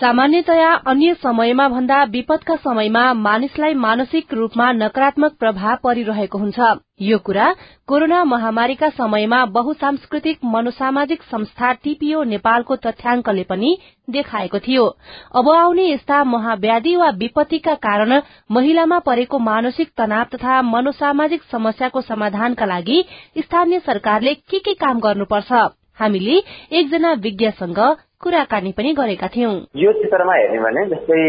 सामान्यतया 0.00 0.72
अन्य 0.86 1.14
समयमा 1.22 1.66
भन्दा 1.68 2.02
विपदका 2.10 2.54
समयमा 2.56 3.02
मानिसलाई 3.14 3.74
मानसिक 3.74 4.34
रूपमा 4.34 4.70
नकारात्मक 4.72 5.32
प्रभाव 5.40 5.76
परिरहेको 5.84 6.38
हुन्छ। 6.38 6.58
यो 7.02 7.18
कुरा 7.18 7.46
कोरोना 7.88 8.22
महामारीका 8.24 8.88
समयमा 8.90 9.44
बहुसांस्कृतिक 9.56 10.38
मनोसामाजिक 10.44 11.22
संस्था 11.22 11.72
टीपीओ 11.82 12.22
नेपालको 12.24 12.76
तथ्याङ्कले 12.76 13.44
पनि 13.50 13.76
देखाएको 14.10 14.58
थियो। 14.68 14.86
अब 15.34 15.50
आउने 15.50 15.90
यस्ता 15.90 16.22
महाव्याधि 16.24 16.94
वा 16.96 17.10
विपत्तिका 17.18 17.74
कारण 17.86 18.20
महिलामा 18.50 18.98
परेको 19.02 19.38
मानसिक 19.50 19.90
तनाव 19.98 20.34
तथा 20.34 20.62
मनोसामाजिक 20.62 21.42
समस्याको 21.52 22.00
समाधानका 22.00 22.66
लागि 22.66 23.04
स्थानीय 23.38 23.78
सरकारले 23.80 24.34
के 24.34 24.58
के 24.58 24.74
काम 24.74 25.00
गर्नुपर्छ? 25.00 25.52
हामीले 26.00 26.42
एकजना 26.78 27.12
विज्ञसँग 27.22 27.78
कुराकानी 28.22 28.70
पनि 28.72 28.92
गरेका 28.98 29.28
थियौं। 29.34 29.54
यो 29.76 29.92
क्षेत्रमा 29.92 30.34
हेर्ने 30.34 30.58
भने 30.60 30.84
जस्तै 30.90 31.20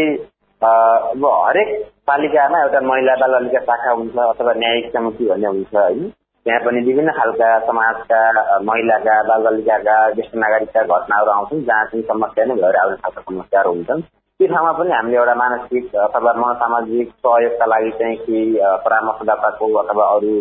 अब 0.62 1.24
हरेक 1.46 1.68
पालिकामा 2.06 2.62
एउटा 2.62 2.80
महिला 2.86 3.14
बाल 3.16 3.32
बालिका 3.32 3.60
शाखा 3.68 3.90
हुन्छ 3.90 4.16
अथवा 4.24 4.52
न्यायिक 4.56 4.90
समिति 4.92 5.28
भन्ने 5.28 5.46
हुन्छ 5.46 5.74
होइन। 5.74 6.08
त्यहाँ 6.46 6.60
पनि 6.64 6.80
विभिन्न 6.86 7.12
खालका 7.12 7.48
समाजका 7.66 8.20
महिलाका 8.68 9.22
बाल 9.28 9.42
बालिकाका 9.44 9.96
ज्येष्ठ 10.14 10.34
नागरिकका 10.42 10.82
घटनाहरू 10.82 11.30
आउँछन् 11.30 11.64
जहाँ 11.64 11.84
चाहिँ 11.92 12.04
समस्या 12.10 12.44
नै 12.44 12.54
भएर 12.62 12.76
आउने 12.82 12.96
खालका 13.04 13.22
समस्याहरू 13.30 13.70
हुन्छन्। 13.70 14.02
त्यो 14.40 14.48
ठाउँमा 14.48 14.72
पनि 14.72 14.92
हामीले 14.92 15.16
एउटा 15.16 15.34
मानसिक 15.36 15.96
अथवा 16.00 16.32
मनोसामाजिक 16.32 17.08
सहयोगका 17.24 17.66
लागि 17.72 17.90
चाहिँ 17.98 18.16
केही 18.16 18.56
परामर्शदाताको 18.84 19.66
अथवा 19.80 20.04
अरू 20.16 20.32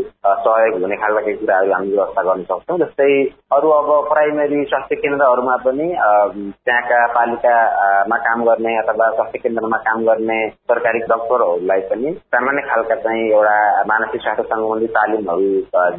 सहयोग 0.45 0.81
हुने 0.81 0.95
खालका 1.01 1.21
केही 1.25 1.37
कुराहरू 1.41 1.71
हामी 1.73 1.91
व्यवस्था 1.91 2.21
गर्न 2.27 2.43
सक्छौँ। 2.51 2.77
जस्तै 2.79 3.09
अरू 3.57 3.69
अब 3.79 3.89
प्राइमेरी 4.13 4.63
स्वास्थ्य 4.71 4.95
केन्द्रहरूमा 5.03 5.55
पनि 5.65 5.87
त्यहाँका 5.91 7.01
पालिकामा 7.17 8.17
काम 8.29 8.45
गर्ने 8.47 8.77
अथवा 8.83 9.09
स्वास्थ्य 9.19 9.43
केन्द्रमा 9.43 9.77
काम 9.89 10.05
गर्ने 10.07 10.39
सरकारी 10.71 10.99
डक्टरहरूलाई 11.11 11.81
पनि 11.91 12.15
सामान्य 12.31 12.61
खालका 12.71 12.95
चाहिँ 13.03 13.29
एउटा 13.29 13.59
मानसिक 13.91 14.21
स्वास्थ्य 14.21 14.49
सम्बन्धी 14.55 14.87
तालिमहरू 14.95 15.51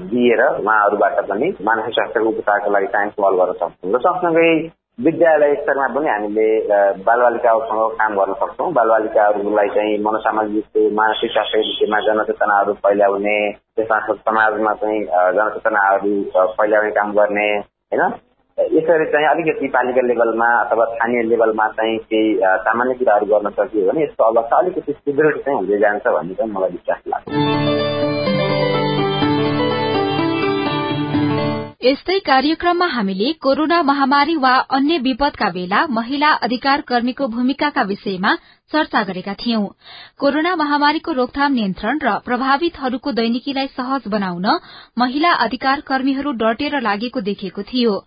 दिएर 0.08 0.46
उहाँहरूबाट 0.48 1.24
पनि 1.30 1.54
मानसिक 1.70 1.94
स्वास्थ्यको 2.00 2.28
उपचारको 2.34 2.70
लागि 2.70 2.94
चाहिँ 2.96 3.16
पहल 3.20 3.42
गर्न 3.42 3.52
सक्छौँ। 3.60 3.92
र 3.94 4.06
सँगसँगै 4.08 4.52
विद्यालय 5.04 5.54
स्तरमा 5.54 5.86
पनि 5.88 6.08
हामीले 6.08 6.46
बालबालिकाहरूसँग 7.04 7.92
काम 8.00 8.14
गर्न 8.16 8.32
सक्छौँ। 8.40 8.72
बालबालिकाहरूलाई 8.72 9.68
चाहिँ 9.68 9.98
मनोसामाजिक 10.04 10.90
मानसिक 10.92 11.30
स्वास्थ्य 11.32 11.58
विषयमा 11.58 12.00
जनचेतनाहरू 12.06 12.72
फैलाउने 12.84 13.38
त्यसमा 13.76 13.98
समाजमा 14.12 14.74
चाहिँ 14.82 15.00
जनचेतनाहरू 15.38 16.12
फैलाउने 16.58 16.90
काम 16.90 17.12
गर्ने 17.12 17.48
होइन? 17.56 18.02
यसरी 18.58 19.04
चाहिँ 19.12 19.26
अलिकति 19.26 19.68
पालिका 19.68 20.06
लेभलमा 20.06 20.48
अथवा 20.60 20.84
स्थानीय 20.84 21.22
लेभलमा 21.22 21.68
चाहिँ 21.80 21.98
केही 22.04 22.38
सामान्य 22.68 22.94
कुराहरू 22.94 23.26
गर्न 23.32 23.50
सकियो 23.56 23.90
भने 23.90 24.04
यसको 24.04 24.24
अवस्था 24.24 24.58
अलिकति 24.58 24.92
सुदृढ 24.92 25.36
चाहिँ 25.38 25.58
हुँदै 25.58 25.78
जान्छ 25.78 26.06
भन्ने 26.06 26.34
चाहिँ 26.34 26.52
मलाई 26.52 26.70
विश्वास 26.70 27.02
लाग्छ। 27.08 27.69
यस्तै 31.84 32.14
कार्यक्रममा 32.24 32.86
हामीले 32.94 33.28
कोरोना 33.44 33.76
महामारी 33.90 34.34
वा 34.42 34.50
अन्य 34.78 34.98
विपदका 35.06 35.48
बेला 35.54 35.78
महिला 35.98 36.32
अधिकार 36.48 36.80
कर्मीको 36.90 37.28
भूमिकाका 37.36 37.82
विषयमा 37.92 38.32
चर्चा 38.72 39.02
गरेका 39.02 39.34
थियौं। 39.34 39.66
कोरोना 40.20 40.54
महामारीको 40.56 41.12
रोकथाम 41.12 41.52
नियन्त्रण 41.52 41.98
र 42.02 42.12
प्रभावितहरूको 42.24 43.12
दैनिकीलाई 43.12 43.66
सहज 43.66 44.08
बनाउन 44.08 44.46
महिला 44.98 45.32
अधिकार 45.44 45.80
कर्मीहरू 45.80 46.32
डटेर 46.42 46.80
लागेको 46.80 47.20
देखिएको 47.20 47.62
थियो। 47.62 47.98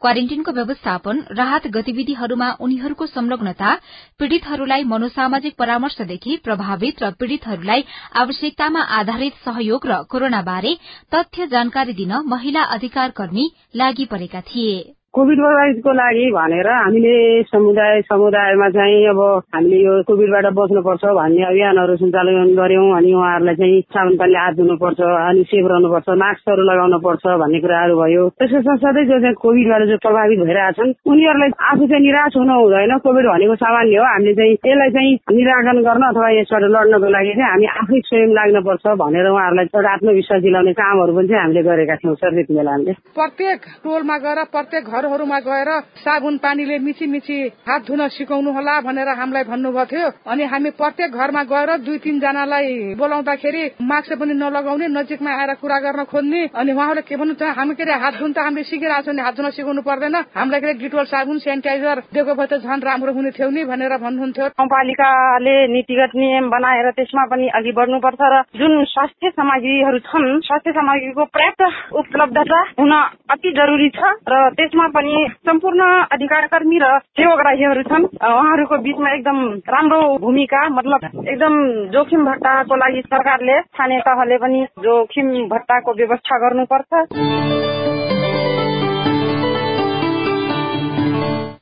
क्वारेन्टीनको 0.00 0.52
व्यवस्थापन 0.52 1.24
राहत 1.32 1.66
गतिविधिहरूमा 1.68 2.50
उनीहरूको 2.60 3.06
संलग्नता 3.06 3.74
पीड़ितहरूलाई 4.20 4.84
मनोसामाजिक 4.84 5.56
परामर्शदेखि 5.56 6.36
प्रभावित 6.44 7.02
र 7.02 7.10
पीड़ितहरूलाई 7.20 7.84
आवश्यकतामा 8.16 8.82
आधारित 9.00 9.42
सहयोग 9.44 9.86
र 9.86 10.02
कोरोना 10.10 10.42
बारे 10.42 10.76
तथ्य 11.14 11.46
जानकारी 11.46 11.92
दिन 11.94 12.16
महिला 12.26 12.62
अधिकार 12.70 13.10
कर्मी 13.16 13.50
लागि 13.76 14.04
परेका 14.04 14.40
थिए। 14.46 14.99
कोभिड 15.14 15.38
प्रभावितको 15.38 15.92
लागि 15.92 16.26
भनेर 16.30 16.66
हामीले 16.70 17.42
समुदाय 17.42 18.00
समुदायमा 18.06 18.68
चाहिँ 18.70 19.06
अब 19.10 19.20
हामीले 19.54 19.78
यो 19.82 19.94
कोभिडबाट 20.06 20.46
बस्नुपर्छ 20.54 21.04
भन्ने 21.18 21.42
अभियानहरू 21.44 21.96
सञ्चालन 22.02 22.54
गर्यौं 22.54 22.84
अनि 22.96 23.10
उहाँहरूलाई 23.18 23.56
चाहिँ 23.58 23.80
साबुन 23.90 24.14
पानीले 24.20 24.38
हात 24.38 24.54
धुनुपर्छ 24.54 25.00
अनि 25.02 25.42
सेफ 25.50 25.66
रहनुपर्छ 25.72 26.08
मास्कहरू 26.22 26.62
लगाउनु 26.70 26.98
पर्छ 27.02 27.24
भन्ने 27.42 27.58
कुराहरू 27.58 27.94
भयो। 27.98 28.28
त्यसको 28.38 28.60
साथसाथै 28.62 29.04
जो 29.10 29.18
चाहिँ 29.18 29.34
कोभिडबाट 29.42 29.82
जो 29.90 29.96
प्रभावित 30.06 30.40
भइरहेछन् 30.46 30.94
उनीहरूलाई 31.10 31.50
आफू 31.70 31.84
चाहिँ 31.90 32.02
निराश 32.06 32.36
हुनु 32.38 32.54
हुँदैन। 32.62 32.94
कोभिड 33.02 33.26
भनेको 33.34 33.54
सामान्य 33.66 33.98
हो। 33.98 34.06
हामीले 34.14 34.34
चाहिँ 34.38 34.54
यसलाई 34.62 34.90
चाहिँ 34.94 35.12
निराकरण 35.34 35.82
गर्न 35.90 36.04
अथवा 36.12 36.30
यसबाट 36.38 36.62
लड्नको 36.70 37.10
लागि 37.16 37.34
चाहिँ 37.34 37.50
हामी 37.50 37.66
आफै 37.82 38.00
स्वयं 38.06 38.30
लाग्नुपर्छ 38.38 38.86
भनेर 39.02 39.26
उहाँहरूलाई 39.34 39.74
एउटा 39.74 39.90
आत्मविश्वास 39.90 40.40
दिलाउने 40.46 40.72
कामहरू 40.78 41.18
पनि 41.18 41.28
चाहिँ 41.34 41.42
हामीले 41.42 41.66
गरेका 41.66 41.98
थियौँ 41.98 42.16
सर 42.22 42.30
त्यति 42.38 42.54
बेला 42.54 42.70
हामीले। 42.78 42.94
प्रत्येक 43.18 43.60
टोलमा 43.82 44.16
गएर 44.22 44.42
प्रत्येक 44.54 44.84
घरहरूमा 45.00 45.38
गएर 45.40 45.70
साबुन 45.96 46.36
पानीले 46.44 46.76
मिची 46.78 47.06
मिची 47.06 47.36
हात 47.68 47.80
धुन 47.88 48.06
सिकाउनु 48.08 48.50
होला 48.52 48.74
भनेर 48.80 49.08
हामीलाई 49.08 49.44
भन्नुभएको 49.48 49.84
थियो। 49.90 50.08
अनि 50.28 50.44
हामी 50.44 50.70
प्रत्येक 50.76 51.10
घरमा 51.10 51.42
गएर 51.52 51.70
दुई 51.86 51.98
तिनजनालाई 52.04 52.94
बोलाउँदाखेरि 53.00 53.62
मास्क 53.80 54.12
पनि 54.20 54.34
नलगाउने 54.36 54.86
नजिकमा 54.92 55.30
आएर 55.32 55.52
कुरा 55.62 55.78
गर्न 55.80 56.04
खोज्ने। 56.04 56.42
अनि 56.52 56.72
उहाँहरूले 56.72 57.02
के 57.08 57.16
भन्नु 57.16 57.34
हामी 57.40 57.74
के 57.74 57.82
अरे 57.82 57.94
हात 57.96 58.14
धुन 58.20 58.32
त 58.32 58.38
हामीले 58.44 58.64
सिकिरहेको 58.68 59.04
छौँ 59.06 59.14
नि 59.16 59.22
हात 59.22 59.34
धुन 59.36 59.50
सिकाउनु 59.50 59.82
पर्दैन। 59.88 60.16
हामीलाई 60.36 60.60
के 60.60 60.72
डिटोल 60.84 61.04
साबुन 61.08 61.38
सेनिटाइजर 61.40 61.96
दिएको 62.12 62.34
भए 62.36 62.46
त 62.46 62.60
झन् 62.60 62.84
राम्रो 62.84 63.12
हुने 63.16 63.30
थियो 63.32 63.48
नि 63.50 63.64
भनेर 63.64 63.96
भन्नुहुन्थ्यो। 64.04 64.46
गाउँपालिकाले 64.52 65.56
नीतिगत 65.72 66.12
नियम 66.20 66.50
बनाएर 66.50 66.90
त्यसमा 66.92 67.24
पनि 67.32 67.48
अघि 67.56 67.72
बढ्नुपर्छ 67.72 68.20
र 68.20 68.42
जुन 68.58 68.84
स्वास्थ्य 68.84 69.30
सामग्रीहरू 69.30 69.98
छन् 70.10 70.28
स्वास्थ्य 70.44 70.72
सामग्रीको 70.76 71.24
पर्याप्त 71.24 71.62
उपलब्धता 72.00 72.60
हुन 72.80 72.92
अति 73.30 73.50
जरुरी 73.58 73.88
छ 73.96 74.00
र 74.28 74.34
त्यसमा 74.58 74.86
पनि 74.90 75.26
सम्पूर्ण 75.46 75.88
अधिकार 76.12 76.46
कर्मी 76.46 76.78
र 76.82 76.98
सेवाग्राहीहरू 77.18 77.82
छन्। 77.82 78.04
उहाँहरूको 78.04 78.78
बीचमा 78.78 79.12
एकदम 79.14 79.38
राम्रो 79.68 80.00
भूमिका 80.18 80.68
मतलब 80.68 81.26
एकदम 81.28 81.54
जोखिम 81.90 82.24
भत्ताको 82.24 82.76
लागि 82.76 83.02
सरकारले 83.06 83.60
स्थानीय 83.60 84.00
तहले 84.00 84.38
पनि 84.38 84.64
जोखिम 84.80 85.32
भत्ताको 85.48 85.94
व्यवस्था 85.94 86.38
गर्नुपर्छ। 86.38 86.90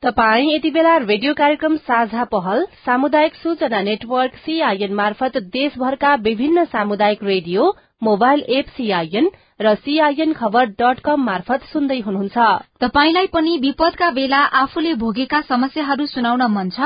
तपाई 0.03 0.45
यति 0.47 0.69
बेला 0.71 0.95
रेडियो 0.97 1.33
कार्यक्रम 1.33 1.75
साझा 1.83 2.23
पहल 2.23 2.65
सामुदायिक 2.85 3.33
सूचना 3.35 3.81
नेटवर्क 3.81 4.35
सीआईएन 4.35 4.93
मार्फत 4.93 5.37
देशभरका 5.53 6.13
विभिन्न 6.23 6.63
सामुदायिक 6.65 7.23
रेडियो 7.23 7.63
मोबाइल 8.01 8.43
एप 8.49 8.67
सीआईएन 8.67 9.29
र 9.61 9.73
सीआईएन 9.75 10.33
खबर 10.33 10.65
डट 10.79 10.99
कम 11.05 11.23
मार्फत 11.23 11.63
सुन्दै 11.71 11.99
हुनुहुन्छ। 11.99 12.37
तपाईलाई 12.81 13.27
पनि 13.27 13.57
विपदका 13.57 14.09
बेला 14.11 14.39
आफूले 14.61 14.93
भोगेका 14.95 15.41
समस्याहरू 15.41 16.05
सुनाउन 16.05 16.41
मन 16.47 16.69
छ? 16.69 16.79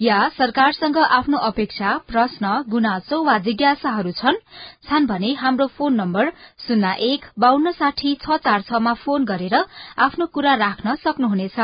या 0.00 0.18
सरकारसँग 0.38 0.98
आफ्नो 0.98 1.38
अपेक्षा 1.50 1.96
प्रश्न 2.08 2.62
गुनासो 2.70 3.22
वा 3.24 3.38
जिज्ञासाहरू 3.38 4.12
छन्? 4.12 5.06
भने 5.10 5.32
हाम्रो 5.34 5.66
फोन 5.66 5.94
नम्बर 5.94 6.30
शून्य 6.66 6.94
एक 7.10 7.26
बान्न 7.38 7.70
साठी 7.72 8.14
छ 8.22 8.38
चार 8.38 8.60
छमा 8.62 8.92
फोन 9.02 9.24
गरेर 9.24 9.64
आफ्नो 9.98 10.26
कुरा 10.26 10.54
राख्न 10.54 10.94
सक्नुहुनेछ। 10.94 11.58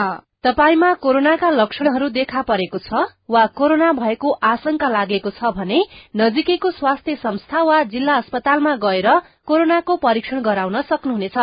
तपाईमा 0.49 0.93
कोरोनाका 0.95 1.49
लक्षणहरू 1.51 2.09
देखा 2.09 2.43
परेको 2.43 2.79
छ 2.79 3.01
वा 3.31 3.41
कोरोना 3.59 3.89
भएको 3.93 4.31
आशंका 4.51 4.89
लागेको 4.89 5.31
छ 5.31 5.51
भने 5.57 5.81
नजिकैको 6.17 6.71
स्वास्थ्य 6.71 7.17
संस्था 7.17 7.63
वा 7.63 7.83
जिल्ला 7.85 8.15
अस्पतालमा 8.15 8.73
गएर 8.77 9.09
कोरोनाको 9.45 9.97
परीक्षण 9.97 10.41
गराउन 10.41 10.81
सक्नुहुनेछ। 10.83 11.37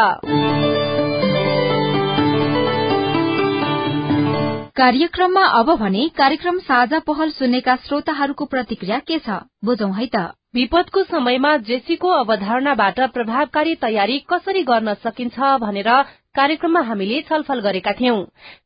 कार्यक्रममा 4.75 5.45
अब 5.59 5.69
भने 5.75 6.07
कार्यक्रम 6.17 6.57
साझा 6.65 6.99
पहल 7.05 7.29
सुन्नेका 7.29 7.75
श्रोताहरूको 7.85 8.45
प्रतिक्रिया 8.45 8.99
के 8.99 9.19
छ? 9.19 9.29
बुझौं 9.65 9.93
है 9.93 10.05
त। 10.15 10.33
विपदको 10.55 11.03
समयमा 11.03 11.55
जेसीको 11.69 12.09
अवधारणाबाट 12.09 12.99
प्रभावकारी 13.13 13.75
तयारी 13.75 14.19
कसरी 14.29 14.61
गर्न 14.63 14.93
सकिन्छ 15.05 15.39
भनेर 15.61 15.89
कार्यक्रममा 16.35 16.79
हामीले 16.81 17.19
छलफल 17.21 17.59
गरेका 17.59 17.91
थियौं। 17.91 18.17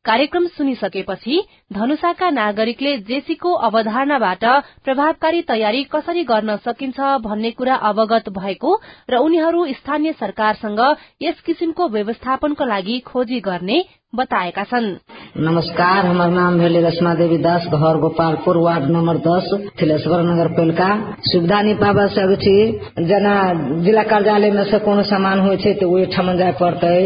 कार्यक्रम 0.04 0.46
सुनिसकेपछि 0.48 1.36
धनुषाका 1.72 2.30
नागरिकले 2.30 2.96
जेसीको 3.08 3.52
अवधारणाबाट 3.68 4.44
प्रभावकारी 4.84 5.42
तयारी 5.42 5.82
कसरी 5.92 6.24
गर्न 6.24 6.56
सकिन्छ 6.64 7.00
भन्ने 7.22 7.50
कुरा 7.52 7.74
अवगत 7.90 8.28
भएको 8.38 8.74
र 9.10 9.18
उनीहरू 9.20 9.66
स्थानीय 9.74 10.12
सरकारसँग 10.20 10.80
यस 11.22 11.40
किसिमको 11.40 11.88
व्यवस्थापनको 11.88 12.64
लागि 12.66 12.98
खोजी 13.06 13.40
गर्ने 13.40 13.80
बताएका 14.12 14.62
छन् 14.64 14.86
नमस्कार 15.38 16.06
हमार 16.06 16.30
नाम 16.30 16.58
भेले 16.58 16.80
रचना 16.82 17.14
देवी 17.14 17.36
दास 17.38 17.66
घर 17.66 17.96
गोपालपुर 17.96 18.56
वार्ड 18.56 18.84
नंबर 18.90 19.16
दस 19.26 19.50
थिलेश्वर 19.82 20.22
नगर 20.22 20.48
पेलका। 20.52 20.88
सुविधा 21.22 21.60
नहीं 21.62 21.74
सक 22.08 22.32
छी 22.40 22.54
जेना 23.04 23.34
जिला 23.84 24.02
कार्यालय 24.02 24.50
में 24.50 24.64
से 24.64 24.78
कोनो 24.78 25.02
सामान 25.02 25.40
होइ 25.40 25.56
छै 25.56 25.74
तऽ 25.74 25.86
ओहि 25.86 26.06
ठमन 26.06 26.38
जाय 26.38 26.52
पड़तै। 26.60 26.96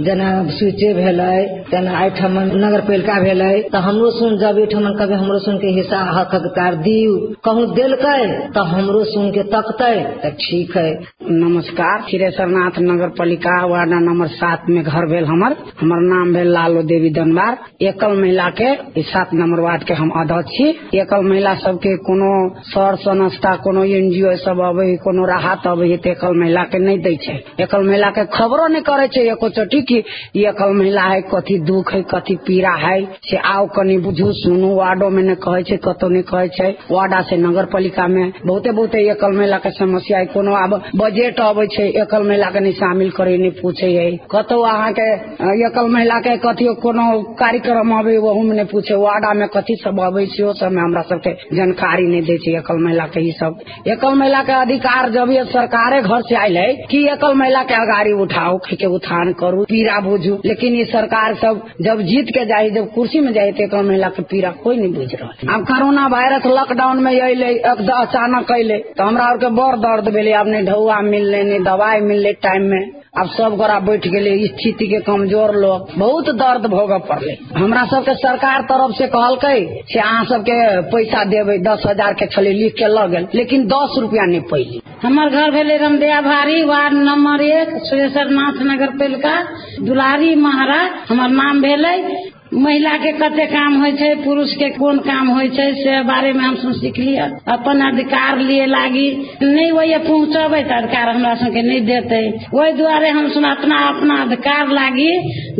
जेना 0.00 0.28
स्विचे 0.50 0.92
भेलै 0.94 1.34
तेना 1.70 1.96
एहिठमन 2.00 2.54
नगर 2.64 2.80
पालिका 2.82 3.18
भेलै। 3.20 3.50
तऽ 3.72 3.82
हमरो 3.82 4.10
सुन 4.10 4.38
जब 4.38 4.58
एहिठमन 4.58 4.94
कभी 5.00 5.14
हमरो 5.14 5.38
सुन 5.38 5.58
के 5.58 5.74
हिस्सा 5.74 6.04
हक 6.12 6.34
हकदार 6.34 6.76
दियू। 6.86 7.16
कहूँ 7.44 7.66
देलकै 7.74 8.14
तऽ 8.54 8.70
हमरो 8.70 9.02
सुन 9.10 9.30
के 9.30 9.42
तकतै। 9.50 9.92
तऽ 10.22 10.32
ठीक 10.38 10.76
है। 10.76 10.86
नमस्कार 11.32 12.06
थिरेश्वरनाथ 12.12 12.80
नगर 12.82 13.18
पालिका 13.18 13.58
वार्ड 13.66 13.98
नंबर 14.00 14.32
सात 14.38 14.70
में 14.70 14.82
घर 14.84 15.10
भेल 15.10 15.24
हमर। 15.24 15.56
हमर 15.82 16.08
नाम 16.08 16.32
भेल 16.34 16.50
लालो 16.52 16.82
देवी 16.84 17.10
दनबार। 17.10 17.58
एकल 17.82 18.20
महिला 18.20 18.48
के 18.60 19.02
सात 19.02 19.34
नंबर 19.34 19.60
वार्ड 19.60 19.84
के 19.84 19.94
हम 19.94 20.10
अध्यक्ष 20.16 20.50
छी। 20.52 20.98
एकल 20.98 21.28
महिला 21.28 21.54
सबके 21.56 21.96
कोनो 21.98 22.32
सर, 22.64 22.96
संस्था, 22.98 23.54
कोनो 23.56 23.84
एनजीओ 23.86 24.34
सब 24.38 24.60
अबै 24.62 24.86
कोनो 25.04 25.24
राहत 25.26 25.66
अबै 25.66 25.96
तऽ 25.96 26.10
एकल 26.10 26.38
महिला 26.40 26.62
के 26.64 26.78
नहीं 26.78 26.98
दै 26.98 27.14
छै। 27.16 27.36
एकल 27.60 27.86
महिला 27.86 28.10
के 28.10 28.24
खबरो 28.28 28.66
नहीं 28.68 28.82
करे 28.82 29.06
छै, 29.08 29.22
एको 29.32 29.48
चोटी 29.50 29.80
की 29.82 29.98
एकल 30.42 30.72
महिला 30.74 31.02
है, 31.04 31.20
कथी 31.32 31.58
दुख 31.62 31.92
है, 31.94 32.02
कथी 32.10 32.36
पीड़ा 32.46 32.74
है, 32.78 32.96
से 33.22 33.36
आओ 33.46 33.66
कनी 33.76 33.96
बुझू, 33.98 34.30
सुनू, 34.34 34.74
वार्डो 34.76 35.08
में 35.10 35.22
ने 35.22 35.34
कहे 35.36 35.62
छै, 35.62 35.76
कतौ 35.84 36.08
नहीं 36.08 36.22
कहे 36.24 36.48
छै। 36.50 36.70
वार्डा 36.90 37.20
से 37.22 37.36
नगर 37.38 37.64
पालिका 37.72 38.06
में 38.08 38.32
बहुते 38.46 38.70
बहुते 38.72 38.98
एकल 39.10 39.36
महिला 39.38 39.58
के 39.58 39.70
समस्या 39.72 40.18
है, 40.18 40.26
कोनो 40.26 40.54
आब 40.54 40.74
बजट 40.96 41.40
अबै 41.42 41.66
छै 41.68 41.86
एकल 42.02 42.28
महिला 42.28 42.50
के 42.50 42.60
नहीं 42.60 42.72
शामिल 42.74 43.10
करे 43.12 43.36
नहीं 43.38 43.50
पूछे 43.62 43.86
है 43.88 44.10
कतौ 44.32 44.60
अहाँ 44.64 44.92
के 44.92 45.08
एकल 45.62 45.88
महिला 45.90 46.18
के 46.20 46.36
कथी 46.44 46.66
कोनो 46.82 47.06
कार्यक्रम 47.38 47.90
अबै 47.98 48.16
वहू 48.18 48.42
में 48.44 48.66
पूछे 48.66 48.94
वार्डा 48.96 49.32
में 49.34 49.46
कथी 49.48 49.74
सब 49.76 50.00
अबै 50.02 50.24
सब 50.32 50.72
में 50.72 50.82
हमरा 50.82 51.02
सबके 51.08 51.32
जानकारी 51.56 52.06
नहीं 52.06 52.22
दे 52.22 52.36
छै 52.38 52.56
एकल 52.58 52.82
महिला 52.84 53.06
के 53.06 53.20
ई 53.28 53.32
सब। 53.32 53.58
एकल 53.88 54.14
महिला 54.14 54.42
के 54.42 54.52
अधिकार 54.54 55.10
जब 55.12 55.30
ये 55.30 55.44
सरकारे 55.52 56.00
घर 56.02 56.22
से 56.28 56.36
आयल 56.36 56.56
है 56.56 56.72
कि 56.90 57.02
एकल 57.12 57.34
महिला 57.34 57.62
के 57.64 57.74
अगाड़ी 57.76 58.12
उठाओ 58.22 58.56
के 58.64 58.86
उत्थान 58.86 59.32
करू, 59.40 59.64
पीड़ा 59.64 60.00
बुझू। 60.00 60.38
लेकिन 60.44 60.74
ये 60.74 60.84
सरकार 60.86 61.34
सब 61.34 61.60
जब 61.82 62.00
जीत 62.04 62.30
के 62.30 62.44
जाये 62.46 62.70
जब 62.70 62.90
कुर्सी 62.94 63.20
में 63.20 63.32
जाये 63.32 63.52
तो 63.52 63.64
एकल 63.64 63.86
महिला 63.88 64.08
के 64.08 64.22
पीड़ा 64.30 64.50
कोई 64.64 64.76
नहीं 64.76 64.92
बुझ 64.94 65.14
रहा 65.14 65.54
अब 65.54 65.66
कोरोना 65.66 66.06
वायरस 66.08 66.46
लॉकडाउन 66.48 67.02
में 67.02 67.12
अले 67.12 67.52
अचानक 67.92 68.52
अले 68.52 68.78
तो 68.98 69.04
हमरा 69.04 69.26
और 69.26 69.50
बड़ 69.52 69.76
दर्द 69.78 70.12
भेले। 70.14 70.32
अब 70.34 70.48
नहीं 70.48 70.64
ढौआ 70.66 71.00
मिलले, 71.02 71.42
नहीं 71.42 71.60
दवाई 71.64 72.00
मिलले 72.02 72.32
टाइम 72.42 72.70
में 72.70 73.01
अब 73.14 73.28
सब 73.28 73.56
गोरा 73.56 73.78
बैठ 73.78 74.06
गए 74.08 74.46
स्थिति 74.46 74.86
के 74.88 75.00
कमज़ोर 75.02 75.54
लोग। 75.54 75.88
बहुत 75.98 76.28
दर्द 76.36 76.66
भोग 76.66 76.92
पड़े 77.08 77.36
हमरा 77.56 77.84
सबके 77.86 78.14
सरकार 78.16 78.62
तरफ़ 78.62 78.94
से 78.98 79.06
कहलकै 79.06 79.84
से 79.92 79.98
अहाँ 80.00 80.24
सबके 80.24 80.54
पैसा 80.88 81.24
देवे 81.24 81.58
दस 81.60 81.82
हज़ार 81.86 82.12
के 82.14 82.26
छले, 82.26 82.52
लिख 82.52 82.74
के 82.74 82.88
लगे 82.88 83.20
लेकिन 83.34 83.66
दस 83.66 83.98
रुपया 84.00 84.24
नहीं 84.24 84.40
पैली। 84.48 84.80
हमार 85.02 85.30
घर 85.30 85.50
भेले 85.50 85.76
रमदया 85.76 86.20
भारी 86.22 86.62
वार्ड 86.64 86.94
नंबर 86.94 87.42
एक, 87.42 87.76
सुरेश्वर 87.82 88.30
नाथ 88.30 88.62
नगर 88.64 88.96
पालिका, 88.98 89.36
दुलारी 89.82 90.34
महाराज, 90.38 90.90
हमार 91.10 91.28
नाम 91.30 91.62
भेले। 91.62 91.96
महिला 92.54 92.96
के 92.96 93.10
कते 93.12 93.44
काम 93.46 93.84
छै 93.96 94.14
पुरुष 94.14 94.52
के 94.54 94.68
कोन 94.70 94.98
काम 94.98 95.28
से 95.74 96.02
बारे 96.02 96.32
में 96.32 96.42
हम 96.44 96.56
सुन 96.56 96.72
सीखलिए 96.72 97.18
अपन 97.48 97.80
अधिकार 97.80 98.38
लिए 98.38 98.66
लागी, 98.66 99.08
नहीं 99.42 99.70
वही 99.72 99.96
पहुँचबे 99.98 100.62
तो 100.62 100.74
अधिकार 100.74 101.08
हमरा 101.08 101.34
सबके 101.34 101.62
नहीं 101.62 101.80
देते। 101.80 102.20
ओहि 102.54 102.72
दुआरे 102.72 103.08
हम 103.08 103.28
सुन 103.28 103.44
अपना 103.44 103.78
अपना 103.88 104.20
अधिकार 104.22 104.72
लागी 104.72 105.10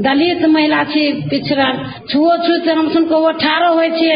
दलित 0.01 0.45
महिला 0.49 0.83
छी 0.85 1.05
पिछड़ल 1.31 1.79
छुओ 2.11 2.37
छूत 2.37 2.69
हम 2.69 2.89
सुन 2.89 3.05
को 3.05 3.31
ठारो 3.33 3.73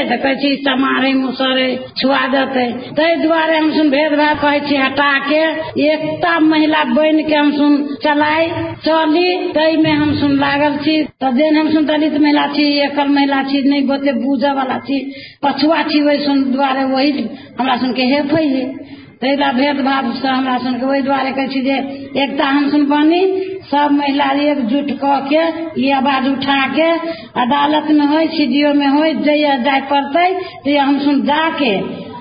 तऽ 0.07 0.35
छी 0.35 0.55
समारे 0.57 1.13
मुसरे 1.15 1.69
छुआ 1.99 2.21
देते। 2.27 2.67
ताहि 2.93 3.17
दुआरे 3.17 3.57
हम 3.59 3.73
सुन 3.73 3.91
भेदभाव 3.91 4.37
कहै 4.37 4.61
छी 4.61 4.77
हटा 4.77 5.13
के 5.29 5.43
एकता 5.87 6.39
महिला 6.41 6.85
बन 6.93 7.23
के 7.29 7.35
हम 7.35 7.53
सुन 7.53 7.77
चलाई 8.05 8.49
चली 8.87 9.53
ताहि 9.53 9.77
में 9.77 9.93
हम 9.93 10.15
सुन 10.21 10.39
लागल 10.39 10.77
छी। 10.77 11.03
तऽ 11.21 11.33
जेन 11.33 11.57
हम 11.57 11.73
सुन 11.73 11.87
दलित 11.87 12.21
महिला 12.21 12.47
छी। 12.47 12.66
एकल 12.67 13.09
महिला 13.09 13.43
छी 13.43 13.63
नहीं, 13.69 13.87
गोते 13.89 14.13
बूझे 14.13 14.53
वाला 14.53 14.79
छी 14.79 14.99
पछुआ 15.43 15.83
छी 15.83 16.01
वही 16.01 16.25
सुन 16.25 16.45
दुआरे 16.53 16.85
वही 16.85 17.29
हमरा 17.59 17.77
सुन 17.77 17.93
के 17.93 18.03
हेफै 18.03 18.45
है 18.45 18.65
ताहि 19.23 19.53
भेदभाव 19.53 20.13
से 20.13 20.29
हमरा 20.29 20.57
सुन 20.59 20.75
के 20.75 20.87
ओहि 20.87 21.03
दुआरे 21.03 21.31
कहै 21.33 21.47
छी 21.49 21.61
एकता 22.23 22.47
हम 22.47 22.71
सुन 22.71 22.85
बनी 22.87 23.21
सब 23.71 23.93
महिला 23.93 24.31
एकजुट 24.43 24.91
क 25.05 25.15
के, 25.33 25.45
ई 25.83 25.91
आवाज़ 25.91 26.29
उठा 26.29 26.59
के, 26.69 26.91
अदालत 27.41 27.91
में 27.91 28.07
हो 28.07 28.21
सीडीओ 28.37 28.73
में 28.75 28.87
हो 28.87 29.07
जइया 29.23 29.57
जाय 29.57 29.81
पड़ते 29.91 30.77
हम 30.77 30.99
सुन 30.99 31.23
जाके 31.23 31.73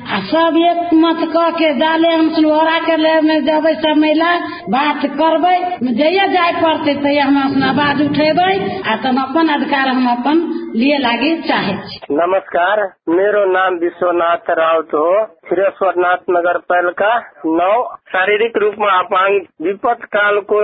आ, 0.06 0.20
सब 0.22 0.58
एक 0.60 0.94
मत 0.94 1.22
कह 1.34 1.50
के 1.50 1.70
डाले, 1.74 2.08
हम 2.08 2.30
सुन 2.30 2.46
के 2.80 2.96
ले 2.98 3.14
में 3.22 3.46
जब 3.46 3.68
सब 3.76 3.98
महिला 3.98 4.32
बात 4.70 5.06
करबे 5.14 5.56
जइया 5.94 6.26
जाय 6.28 6.52
पड़ते 6.54 6.94
तैया 6.96 7.26
हम 7.26 7.40
अपना 7.44 7.70
आवाज़ 7.70 8.04
उठेबे, 8.04 8.50
आ 8.82 8.96
तब 8.96 9.20
अपन 9.22 9.48
अधिकार 9.48 9.88
हम 9.88 10.08
अपन 10.10 10.44
लिए 10.76 10.98
लागे 10.98 11.36
चाहे 11.41 11.74
नमस्कार, 12.12 12.84
मेरो 13.10 13.46
नाम 13.52 13.74
विश्वनाथ 13.76 14.54
राउत 14.60 14.94
हो। 14.96 15.35
श्रेश्वरनाथ 15.47 16.29
नगर 16.36 16.58
पालिका 16.71 17.10
नौ 17.60 17.73
शारीरिक 18.13 18.58
रूपमा 18.63 18.91
अपाङ्ग 18.99 19.65
विपद 19.65 20.03
कालको 20.15 20.62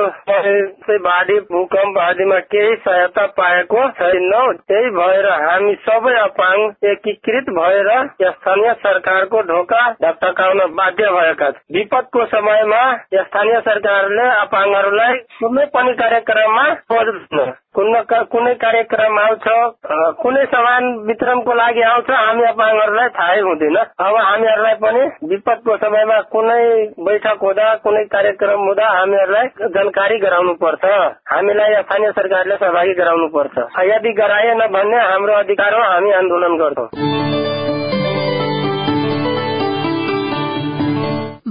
से 0.87 0.97
बाढी 1.07 1.39
भूकम्प 1.51 1.97
आदिमा 2.01 2.39
केही 2.53 2.75
सहायता 2.85 3.25
पाएको 3.39 3.87
छैनौ। 3.99 4.41
त्यही 4.63 4.89
भएर 4.97 5.29
हामी 5.43 5.73
सबै 5.87 6.13
अपाङ्ग 6.19 6.89
एकीकृत 6.91 7.49
भएर 7.59 7.89
स्थानीय 8.21 8.73
सरकारको 8.83 9.41
ढोका 9.51 9.81
ढकढकाउन 10.03 10.65
बाध्य 10.75 11.11
भएका 11.17 11.51
छौँ 11.51 11.77
विपदको 11.77 12.25
समयमा 12.35 12.83
स्थानीय 13.15 13.59
सरकारले 13.67 14.29
अपाङ्गहरूलाई 14.35 15.17
कुनै 15.39 15.65
पनि 15.75 15.93
कार्यक्रममा 16.01 16.69
खोज्दैन 16.91 17.53
कुनै 17.75 18.53
कार्यक्रम 18.61 19.17
आउँछ 19.19 19.45
कुनै 20.21 20.45
सामान 20.53 20.87
वितरणको 21.07 21.53
लागि 21.59 21.81
आउँछ 21.89 22.09
हामी 22.11 22.43
अपाङ्गहरूलाई 22.45 23.09
थाहै 23.17 23.39
हुँदैन। 23.41 23.77
अब 23.77 24.15
हामीहरूलाई 24.17 24.70
पनि 24.73 25.01
विपदको 25.29 25.77
समयमा 25.77 26.19
कुनै 26.19 26.63
बैठक 26.99 27.39
हुँदा 27.43 27.75
कुनै 27.75 28.03
कार्यक्रम 28.05 28.59
हुँदा 28.59 28.87
हामीहरूलाई 28.87 29.47
जानकारी 29.47 30.19
गराउनु 30.19 30.53
पर्छ। 30.53 30.85
हामीलाई 31.33 31.81
स्थानीय 31.81 32.11
सरकारले 32.11 32.55
सहभागी 32.55 32.93
गराउनु 32.93 33.27
पर्छ। 33.27 33.57
यदि 33.85 34.13
गराएन 34.13 34.67
भने 34.67 34.97
हाम्रो 34.97 35.33
अधिकार 35.33 35.73
हो 35.73 35.81
हामी 35.83 36.11
आन्दोलन 36.11 36.57
गर्छौँ। 36.57 36.87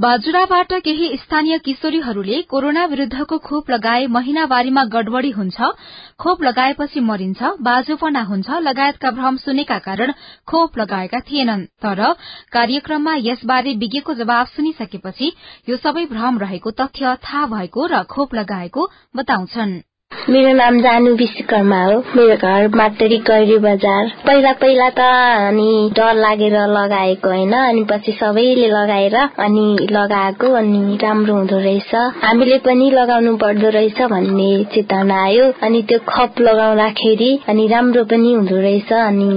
बाजुराबाट 0.01 0.73
केही 0.85 1.09
स्थानीय 1.17 1.59
किशोरीहरूले 1.59 2.37
कोरोना 2.51 2.85
विरूद्धको 2.85 3.39
खोप 3.39 3.71
लगाए 3.71 4.07
महिनावारीमा 4.07 4.85
गडबड़ी 4.95 5.31
हुन्छ। 5.31 5.69
खोप 6.21 6.43
लगाएपछि 6.43 7.01
मरिन्छ 7.01 7.51
बाजोपना 7.61 8.23
हुन्छ 8.31 8.61
लगायतका 8.63 9.11
भ्रम 9.11 9.37
सुनेका 9.37 9.79
कारण 9.89 10.13
खोप 10.49 10.79
लगाएका 10.79 11.21
थिएनन्। 11.21 11.67
तर 11.85 12.01
कार्यक्रममा 12.53 13.15
यसबारे 13.21 13.77
विज्ञको 13.77 14.15
जवाब 14.15 14.47
सुनिसकेपछि 14.57 15.33
यो 15.69 15.77
सबै 15.77 16.07
भ्रम 16.07 16.39
रहेको 16.39 16.71
तथ्य 16.81 17.15
थाहा 17.21 17.47
भएको 17.53 17.87
र 17.87 18.03
खोप 18.09 18.35
लगाएको 18.35 18.91
बताउँछन्। 19.17 19.79
मेरो 20.31 20.53
नाम 20.55 20.79
जानु 20.81 21.15
विश्वकर्मा 21.17 21.79
हो। 21.85 21.99
मेरो 22.17 22.35
घर 22.37 22.67
माटरी 22.77 23.17
कैरी 23.27 23.57
बजार। 23.59 24.11
पहिला 24.27 24.53
पहिला 24.61 24.89
त 24.99 25.01
अनि 25.49 25.91
डर 25.97 26.15
लागेर 26.15 26.57
लगाएको 26.71 27.29
होइन। 27.29 27.53
अनि 27.53 27.83
पछि 27.91 28.13
सबैले 28.13 28.69
लगाएर 28.69 29.17
अनि 29.17 29.89
लगाएको 29.91 30.53
अनि 30.55 30.99
राम्रो 31.03 31.35
हुँदो 31.35 31.59
रहेछ। 31.59 31.95
हामीले 32.25 32.59
पनि 32.59 32.91
लगाउनु 32.91 33.37
पर्दो 33.37 33.69
रहेछ 33.69 34.03
भन्ने 34.13 34.51
चेतना 34.75 35.23
आयो। 35.25 35.47
अनि 35.63 35.83
त्यो 35.89 35.99
खोप 36.09 36.41
लगाउँदाखेरि 36.41 37.31
अनि 37.49 37.67
राम्रो 37.67 38.05
पनि 38.05 38.33
हुँदो 38.35 38.61
रहेछ। 38.61 38.93
अनि 38.93 39.31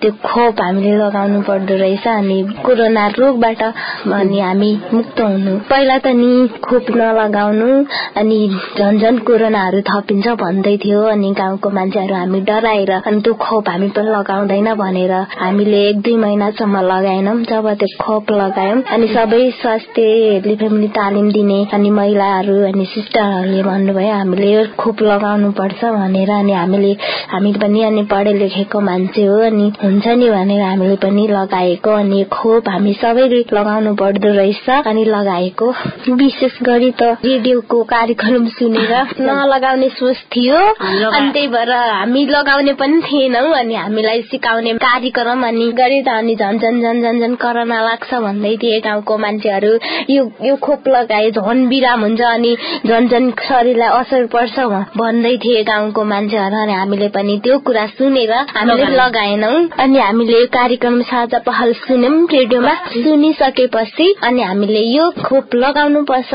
त्यो 0.00 0.12
खोप 0.26 0.60
हामीले 0.60 0.96
लगाउनु 1.04 1.42
पर्दो 1.42 1.76
रहेछ। 1.84 2.08
अनि 2.08 2.42
कोरोना 2.66 3.06
रोगबाट 3.18 3.62
अनि 3.62 4.40
हामी 4.40 4.72
मुक्त 4.94 5.20
हुनु। 5.20 5.56
पहिला 5.70 5.98
त 5.98 6.16
नि 6.18 6.32
खोप 6.66 6.90
नलगाउनु 6.96 7.70
अनि 8.16 8.40
झन् 8.78 8.98
झन् 8.98 9.24
कोरोनाहरू 9.30 9.80
थपिन्छ 10.12 10.28
भन्दै 10.40 10.76
थियो 10.76 11.00
अनि 11.08 11.30
गाउँको 11.32 11.68
मान्छेहरू 11.70 12.14
हामी 12.14 12.40
डराएर 12.44 12.90
अनि 12.92 13.20
त्यो 13.24 13.32
खोप 13.34 13.68
हामी 13.68 13.88
पनि 13.96 14.10
लगाउँदैन 14.12 14.68
भनेर 14.76 15.12
हामीले 15.40 15.80
एक 15.88 16.00
दुई 16.04 16.16
महिनासम्म 16.16 16.80
लगाएनौँ। 16.84 17.36
जब 17.48 17.68
त्यो 17.80 17.88
खोप 18.00 18.30
लगायौँ 18.32 18.82
अनि 18.92 19.06
सबै 19.08 19.40
स्वास्थ्यले 19.60 20.54
पनि 20.62 20.88
तालिम 20.96 21.30
दिने 21.32 21.58
अनि 21.72 21.90
महिलाहरू 21.90 22.56
अनि 22.68 22.84
सिस्टरहरूले 22.94 23.62
भन्नुभयो 23.62 24.12
हामीले 24.12 24.50
खोप 24.76 25.02
लगाउनु 25.02 25.50
पर्छ 25.60 25.80
भनेर 25.96 26.30
अनि 26.30 26.52
हामीले 26.52 26.92
हामी 27.32 27.52
पनि 27.62 27.82
अनि 27.82 28.02
पढे 28.12 28.32
लेखेको 28.34 28.80
मान्छे 28.80 29.24
हो 29.24 29.38
अनि 29.48 29.72
हुन्छ 29.84 30.06
नि 30.20 30.30
भनेर 30.30 30.62
हामीले 30.62 30.96
पनि 31.04 31.26
लगाएको 31.28 31.96
अनि 32.02 32.22
खोप 32.32 32.68
हामी 32.68 32.92
सबैले 33.00 33.40
लगाउनु 33.52 33.94
पर्दो 33.96 34.34
रहेछ 34.36 34.68
अनि 34.92 35.04
लगाएको। 35.16 35.72
विशेष 36.12 36.62
गरी 36.62 36.90
त 37.00 37.16
रेडियोको 37.24 37.82
कार्यक्रम 37.94 38.46
सुनेर 38.58 38.92
नलगाउने 39.20 39.88
सोच 40.02 40.18
थियो। 40.34 40.58
अनि 40.58 41.30
त्यही 41.32 41.48
भएर 41.48 41.70
हामी 41.72 42.24
लगाउने 42.26 42.72
पनि 42.82 43.00
थिएनौँ 43.06 43.52
अनि 43.54 43.74
हामीलाई 43.74 44.22
सिकाउने 44.30 44.72
कार्यक्रम 44.82 45.46
अनि 45.46 45.70
गरे 45.80 46.00
त 46.02 46.08
अनि 46.18 46.34
झन् 46.34 46.58
झन् 46.58 46.80
झन् 46.82 47.02
झन् 47.02 47.20
झन् 47.22 47.36
करोना 47.42 47.80
लाग्छ 47.82 48.14
भन्दै 48.26 48.56
थिए 48.62 48.80
गाउँको 48.86 49.18
मान्छेहरू। 49.24 49.72
यो 50.10 50.22
यो 50.46 50.56
खोप 50.64 50.88
लगाए 50.88 51.30
झन् 51.30 51.66
बिराम 51.68 52.00
हुन्छ 52.02 52.20
अनि 52.20 52.56
झन् 52.86 53.08
झन् 53.08 53.30
शरीरलाई 53.48 54.00
असर 54.00 54.26
पर्छ 54.34 54.58
भन्दै 54.98 55.36
थिए 55.44 55.62
गाउँको 55.70 56.04
मान्छेहरू 56.12 56.56
अनि 56.62 56.72
हामीले 56.72 57.08
पनि 57.16 57.38
त्यो 57.44 57.58
कुरा 57.66 57.86
सुनेर 57.94 58.32
हामीले 58.56 58.86
लगाएनौँ। 58.96 59.56
अनि 59.84 59.98
हामीले 59.98 60.44
कार्यक्रम 60.56 61.00
साझा 61.10 61.38
पहल 61.46 61.72
सुन्यौँ 61.84 62.26
रेडियोमा 62.32 62.74
सुनिसकेपछि 62.92 64.06
अनि 64.22 64.42
हामीले 64.42 64.82
यो 64.96 65.10
खोप 65.22 65.54
लगाउनु 65.54 66.02
पर्छ 66.10 66.34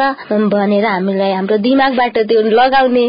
भनेर 0.56 0.86
हामीलाई 0.86 1.32
हाम्रो 1.32 1.58
दिमागबाट 1.67 2.17
त्यो 2.30 2.41
लगाउने 2.60 3.06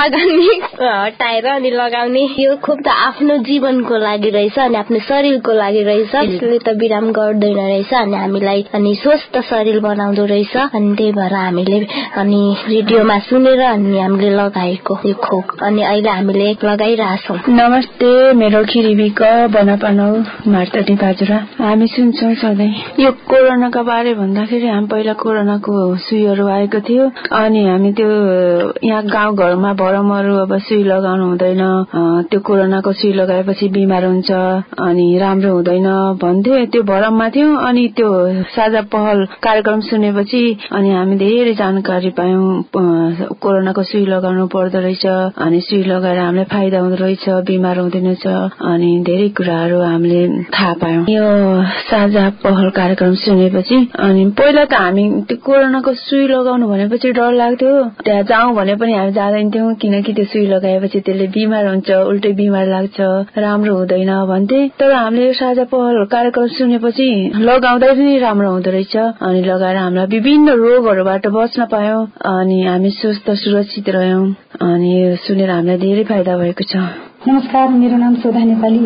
नलगाउने 0.00 0.54
हटाएर 0.80 1.46
अनि 1.46 1.70
लगाउने। 1.70 2.20
यो 2.40 2.56
खोप 2.64 2.78
त 2.80 2.88
आफ्नो 2.88 3.36
जीवनको 3.44 3.96
लागि 4.00 4.30
रहेछ 4.32 4.58
अनि 4.58 4.76
आफ्नो 4.76 4.98
शरीरको 4.98 5.52
लागि 5.52 5.82
रहेछ। 5.84 6.14
यसले 6.14 6.58
त 6.58 6.72
विराम 6.80 7.10
गर्दैन 7.12 7.58
रहेछ 7.60 7.92
अनि 7.94 8.16
हामीलाई 8.16 8.64
अनि 8.74 8.94
स्वस्थ 9.02 9.36
शरीर 9.50 9.80
बनाउँदो 9.84 10.24
रहेछ। 10.24 10.56
अनि 10.56 10.94
त्यही 10.96 11.12
भएर 11.12 11.34
हामीले 11.34 11.80
अनि 12.16 12.40
रेडियोमा 12.68 13.18
सुनेर 13.28 13.60
अनि 13.60 13.98
हामीले 14.00 14.30
लगाएको 14.40 14.94
यो 15.06 15.14
खोप 15.20 15.46
अनि 15.68 15.82
अहिले 15.82 16.10
हामीले 16.10 16.48
लगाइरहेछौँ। 16.64 17.36
नमस्ते 17.60 18.10
मेरो 18.40 18.64
खिरिबीक 18.72 19.20
बनापानौ 19.52 20.08
मार्तटी 20.48 20.94
बाजुरा। 20.96 21.38
हामी 21.60 21.86
सुन्छौँ 21.92 22.34
सधैँ। 22.40 22.72
यो 23.04 23.10
कोरोनाको 23.28 23.82
बारे 23.84 24.14
भन्दाखेरि 24.16 24.68
हामी 24.68 24.86
पहिला 24.92 25.12
कोरोनाको 25.20 25.76
सुईहरू 26.08 26.48
आएको 26.56 26.80
थियो। 26.88 27.04
अनि 27.36 27.66
हामी 27.68 27.92
त्यो 28.00 28.08
यहाँ 28.88 29.04
गाउँघरमा 29.04 29.72
भरमहरू 29.90 30.34
अब 30.38 30.52
सुई 30.62 30.82
लगाउनु 30.84 31.24
हुँदैन। 31.26 31.62
त्यो 32.30 32.40
कोरोनाको 32.46 32.92
सुई 32.92 33.12
लगाएपछि 33.12 33.68
बिमार 33.74 34.04
हुन्छ 34.04 34.30
अनि 34.86 35.06
राम्रो 35.18 35.52
हुँदैन 35.52 35.88
भन्थे। 36.22 36.66
त्यो 36.70 36.82
भरममा 36.86 37.28
थियौँ 37.34 37.56
अनि 37.68 37.86
त्यो 37.96 38.08
साझा 38.54 38.82
पहल 38.94 39.24
कार्यक्रम 39.42 39.80
सुनेपछि 39.90 40.42
अनि 40.72 40.90
हामी 40.94 41.16
धेरै 41.18 41.54
जानकारी 41.60 42.10
पायौँ। 42.18 42.46
कोरोनाको 43.42 43.82
सुई 43.90 44.04
लगाउनु 44.06 44.46
पर्दो 44.54 44.78
रहेछ 44.78 45.06
अनि 45.42 45.60
सुई 45.66 45.82
लगाएर 45.90 46.18
हामीलाई 46.18 46.44
फाइदा 46.54 46.78
हुँदो 46.80 46.96
रहेछ 47.02 47.28
बिमार 47.50 47.78
हुँदैन 47.78 48.08
अनि 48.70 48.90
धेरै 49.06 49.28
कुराहरू 49.34 49.80
हामीले 49.82 50.22
थाहा 50.54 50.72
पायौँ। 50.82 51.04
यो 51.10 51.26
साझा 51.90 52.28
पहल 52.44 52.70
कार्यक्रम 52.78 53.14
सुनेपछि 53.24 53.76
अनि 54.06 54.24
पहिला 54.38 54.64
त 54.64 54.72
हामी 54.84 55.08
त्यो 55.28 55.36
कोरोनाको 55.46 55.94
सुई 56.06 56.26
लगाउनु 56.28 56.68
भनेपछि 56.68 57.12
डर 57.18 57.32
लाग्थ्यो। 57.42 57.74
त्यहाँ 58.06 58.22
जाउँ 58.30 58.54
भने 58.54 58.74
पनि 58.80 58.92
हामी 58.94 59.12
जाँदैनथ्यौँ। 59.18 59.68
किनकि 59.82 60.12
त्यो 60.12 60.24
सुई 60.24 60.46
लगाएपछि 60.46 61.00
त्यसले 61.00 61.26
बिमार 61.36 61.66
हुन्छ 61.66 61.90
उल्टै 62.10 62.32
बिमार 62.40 62.66
लाग्छ 62.66 63.00
राम्रो 63.44 63.74
हुँदैन 63.76 64.12
भन्थे। 64.30 64.60
तर 64.78 64.92
हामीले 64.92 65.26
यो 65.26 65.32
साझा 65.32 65.64
पहल 65.72 66.04
कार्यक्रम 66.14 66.46
सुनेपछि 66.58 67.08
लगाउँदै 67.50 67.92
पनि 67.92 68.18
राम्रो 68.18 68.50
हुँदो 68.50 68.70
रहेछ। 68.70 68.96
अनि 68.96 69.42
लगाएर 69.42 69.76
हामीलाई 69.76 70.06
विभिन्न 70.06 70.56
रोगहरूबाट 70.62 71.26
बच्न 71.36 71.66
पायौँ। 71.72 72.02
अनि 72.34 72.62
हामी 72.62 72.90
स्वस्थ 73.00 73.30
सुरक्षित 73.44 73.88
रह्यौँ। 73.98 74.26
अनि 74.62 74.92
सुनेर 75.26 75.50
हामीलाई 75.50 75.78
धेरै 75.78 76.04
फाइदा 76.04 76.36
भएको 76.36 76.64
छ। 76.64 77.09
नमस्कार 77.20 77.68
मेरो 77.68 77.96
नाम 77.96 78.14
सोधा 78.16 78.42
नेपाली। 78.44 78.78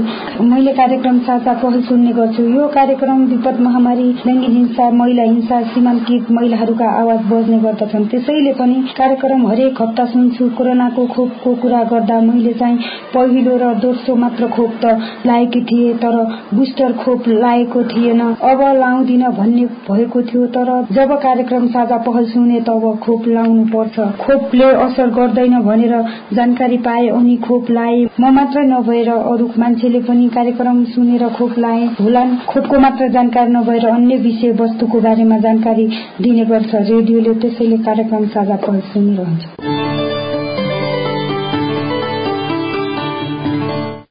मैले 0.45 0.73
कार्यक्रम 0.75 1.19
साझा 1.27 1.53
पहल 1.55 1.83
सुन्ने 1.83 2.13
गर्छु। 2.13 2.43
यो 2.45 2.67
कार्यक्रम 2.69 3.21
विपद 3.25 3.61
महामारी 3.61 4.07
लैङ्गिक 4.27 4.51
हिंसा 4.51 4.89
महिला 4.91 5.23
हिंसा 5.23 5.61
सीमान्तकृत 5.65 6.31
महिलाहरूका 6.31 6.89
आवाज 7.01 7.21
बज्ने 7.31 7.59
गर्दछन्। 7.59 8.07
त्यसैले 8.07 8.53
पनि 8.53 8.75
कार्यक्रम 8.99 9.47
हरेक 9.47 9.83
हप्ता 9.83 10.07
सुन्छु। 10.07 10.49
कोरोनाको 10.59 11.07
खोपको 11.07 11.55
कुरा 11.63 11.83
गर्दा 11.85 12.21
मैले 12.21 12.53
चाहिँ 12.55 12.79
पहिलो 13.15 13.57
र 13.57 13.73
दोस्रो 13.85 14.17
मात्र 14.17 14.49
खोप 14.57 14.73
त 14.83 14.99
लाएकी 15.27 15.63
थिए 15.63 15.95
तर 16.03 16.19
बुस्टर 16.55 16.93
खोप 17.05 17.29
लाएको 17.29 17.83
थिएन। 17.85 18.21
अब 18.21 18.61
लाउँदिन 18.81 19.25
भन्ने 19.39 19.67
भएको 19.87 20.23
थियो 20.25 20.47
तर 20.59 20.73
जब 20.93 21.15
कार्यक्रम 21.23 21.69
साझा 21.69 21.99
पहल 22.09 22.27
सुने 22.35 22.61
तब 22.67 22.91
खोप 23.05 23.29
लाउनु 23.29 23.65
पर्छ 23.71 24.11
खोपले 24.27 24.75
असर 24.89 25.15
गर्दैन 25.21 25.59
भनेर 25.63 25.97
जानकारी 26.35 26.79
पाए 26.83 27.09
अनि 27.13 27.37
खोप 27.47 27.71
लाए। 27.71 28.05
म 28.25 28.31
मात्र 28.33 28.61
नभएर 28.61 29.09
अरू 29.11 29.47
मान्छेले 29.59 30.01
पनि 30.01 30.29
कार्यक्रम 30.35 30.85
सुनेर 30.85 31.29
खोप 31.29 31.59
लाए। 31.59 31.85
होलान् 32.01 32.37
खोपको 32.47 32.79
मात्र 32.79 33.09
जानकार 33.09 33.49
नभएर 33.49 33.87
अन्य 33.89 34.17
विषय 34.17 34.53
वस्तुको 34.61 35.01
बारेमा 35.01 35.39
जानकारी 35.39 35.87
दिने 36.21 36.45
गर्छ। 36.45 36.75
रेडियोले 36.75 37.35
त्यसैले 37.35 37.79
कार्यक्रम 37.85 38.27
साझा 38.27 38.57
पहल 38.57 38.81
सुनिरहन्छ। 38.93 39.45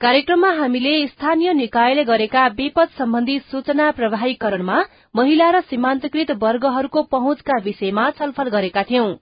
कार्यक्रममा 0.01 0.49
हामीले 0.51 0.93
स्थानीय 1.07 1.53
निकायले 1.53 2.03
गरेका 2.03 2.47
विपद 2.47 2.87
सम्बन्धी 2.99 3.39
सूचना 3.51 3.91
प्रवाहीकरणमा 3.91 4.77
महिला 5.15 5.49
र 5.51 5.59
सीमान्तकृत 5.61 6.31
वर्गहरूको 6.41 7.01
पहुँचका 7.03 7.57
विषयमा 7.63 8.09
छलफल 8.09 8.47
गरेका 8.49 8.83
थियौं। 8.83 9.13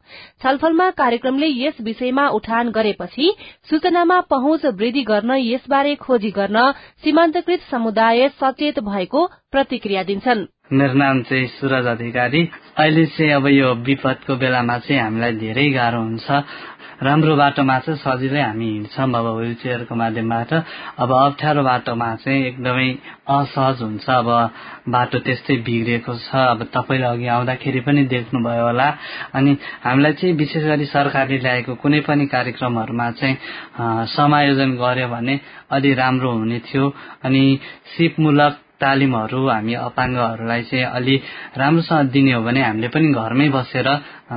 छलफलमा 0.43 0.89
कार्यक्रमले 0.91 1.47
यस 1.47 1.81
विषयमा 1.81 2.27
उठान 2.29 2.69
गरेपछि 2.71 3.27
सूचनामा 3.69 4.19
पहुँच 4.29 4.65
वृद्धि 4.65 5.03
गर्न 5.03 5.35
यसबारे 5.37 5.95
खोजी 5.95 6.31
गर्न 6.31 6.71
सीमान्तकृत 7.03 7.67
समुदाय 7.71 8.27
सचेत 8.39 8.79
भएको 8.79 9.25
प्रतिक्रिया 9.51 10.03
दिन्छन्। 10.03 10.47
मेरो 10.73 10.93
नाम 10.93 11.21
चाहिँ 11.21 11.47
सुरज 11.59 11.85
अधिकारी। 11.85 12.41
अहिले 12.77 13.05
चाहिँ 13.05 13.31
अब 13.31 13.47
यो 13.47 13.73
विपदको 13.83 14.35
बेलामा 14.35 14.77
चाहिँ 14.79 15.01
हामीलाई 15.01 15.31
धेरै 15.35 15.69
गाह्रो 15.69 16.01
हुन्छ। 16.01 16.31
राम्रो 17.01 17.35
बाटोमा 17.35 17.77
चाहिँ 17.81 17.97
सजिलै 17.97 18.41
हामी 18.41 18.65
हिँड्छौँ 18.71 19.09
अब 19.09 19.25
व्हिल 19.37 19.53
चेयरको 19.57 19.95
माध्यमबाट। 19.95 20.53
अब 21.01 21.09
अप्ठ्यारो 21.11 21.63
बाटोमा 21.65 22.09
चाहिँ 22.21 22.45
एकदमै 22.45 22.89
असहज 23.25 23.81
हुन्छ। 23.81 24.05
अब 24.05 24.29
बाटो 24.85 25.17
त्यस्तै 25.25 25.55
बिग्रिएको 25.65 26.13
छ। 26.13 26.29
अब 26.53 26.69
तपाईँले 26.69 27.07
अघि 27.09 27.27
आउँदाखेरि 27.27 27.79
पनि 27.81 28.03
देख्नुभयो 28.05 28.65
होला। 28.69 28.89
अनि 29.33 29.57
हामीलाई 29.81 30.13
चाहिँ 30.13 30.35
विशेष 30.37 30.63
गरी 30.63 30.85
सरकारले 30.93 31.37
ल्याएको 31.41 31.75
कुनै 31.81 31.99
पनि 32.05 32.25
कार्यक्रमहरूमा 32.29 33.11
चाहिँ 33.17 33.35
समायोजन 34.13 34.69
गर्यो 34.77 35.07
भने 35.09 35.39
अलि 35.73 35.93
राम्रो 35.97 36.31
हुने 36.37 36.59
थियो। 36.69 36.85
अनि 37.25 37.43
सिपमूलक 37.97 38.53
तालिमहरू 38.81 39.41
हामी 39.47 39.73
अपाङ्गहरूलाई 39.87 40.61
चाहिँ 40.63 40.85
अलि 40.97 41.15
राम्रोसँग 41.57 42.09
दिने 42.11 42.33
हो 42.33 42.41
भने 42.43 42.61
हामीले 42.63 42.87
पनि 42.87 43.07
घरमै 43.13 43.47
बसेर 43.49 43.87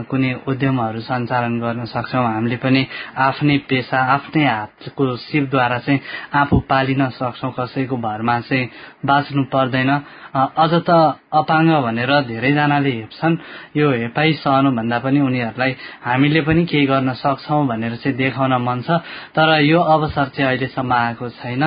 कुनै 0.02 0.30
उद्यमहरू 0.50 1.00
सञ्चालन 1.00 1.54
गर्न 1.62 1.84
सक्छौँ। 1.86 2.24
हामीले 2.26 2.56
पनि 2.58 2.82
आफ्नै 3.14 3.56
पेसा 3.70 3.98
आफ्नै 4.14 4.44
हातको 4.44 5.04
सिपद्वारा 5.22 5.78
चाहिँ 5.86 6.00
आफू 6.34 6.56
पालिन 6.70 7.02
सक्छौँ। 7.14 7.52
कसैको 7.58 7.96
भरमा 7.96 8.34
चाहिँ 8.40 8.70
बाँच्नु 9.06 9.42
पर्दैन। 9.54 9.90
अझ 10.34 10.72
त 10.82 10.90
अपाङ्ग 11.30 11.70
भनेर 11.86 12.10
धेरैजनाले 12.26 12.90
हेप्छन्। 12.90 13.34
यो 13.76 13.86
हेपाइ 13.92 14.32
सहनु 14.42 14.70
भन्दा 14.74 14.98
पनि 14.98 15.20
उनीहरूलाई 15.20 15.72
हामीले 16.02 16.40
पनि 16.42 16.62
केही 16.66 16.86
गर्न 16.86 17.12
सक्छौँ 17.14 17.66
भनेर 17.66 17.94
चाहिँ 18.02 18.16
देखाउन 18.18 18.52
मन 18.66 18.82
छ। 18.82 18.98
तर 19.30 19.48
यो 19.62 19.78
अवसर 19.78 20.26
चाहिँ 20.34 20.48
अहिलेसम्म 20.50 20.92
आएको 20.92 21.28
छैन। 21.38 21.62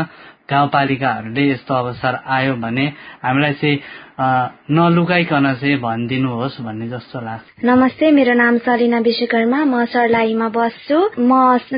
गाउँपालिकाहरूले 0.50 1.44
यस्तो 1.52 1.74
अवसर 1.76 2.14
आयो 2.36 2.54
भने 2.64 2.86
हामीलाई 3.24 3.54
चाहिँ 3.62 3.78
नलुकाइकन 4.72 5.46
चाहिँ 5.62 5.78
भनिदिनुहोस् 5.78 6.62
भन्ने 6.66 6.88
जस्तो 6.90 7.20
लाग्छ। 7.22 7.66
नमस्ते 7.66 8.12
मेरो 8.12 8.34
नाम 8.34 8.58
सलिना 8.66 9.00
विश्वकर्मा 9.08 9.60
म 9.66 9.86
सर्लाहीमा 9.94 10.48
बस्छु। 10.56 10.98
म 11.20 11.32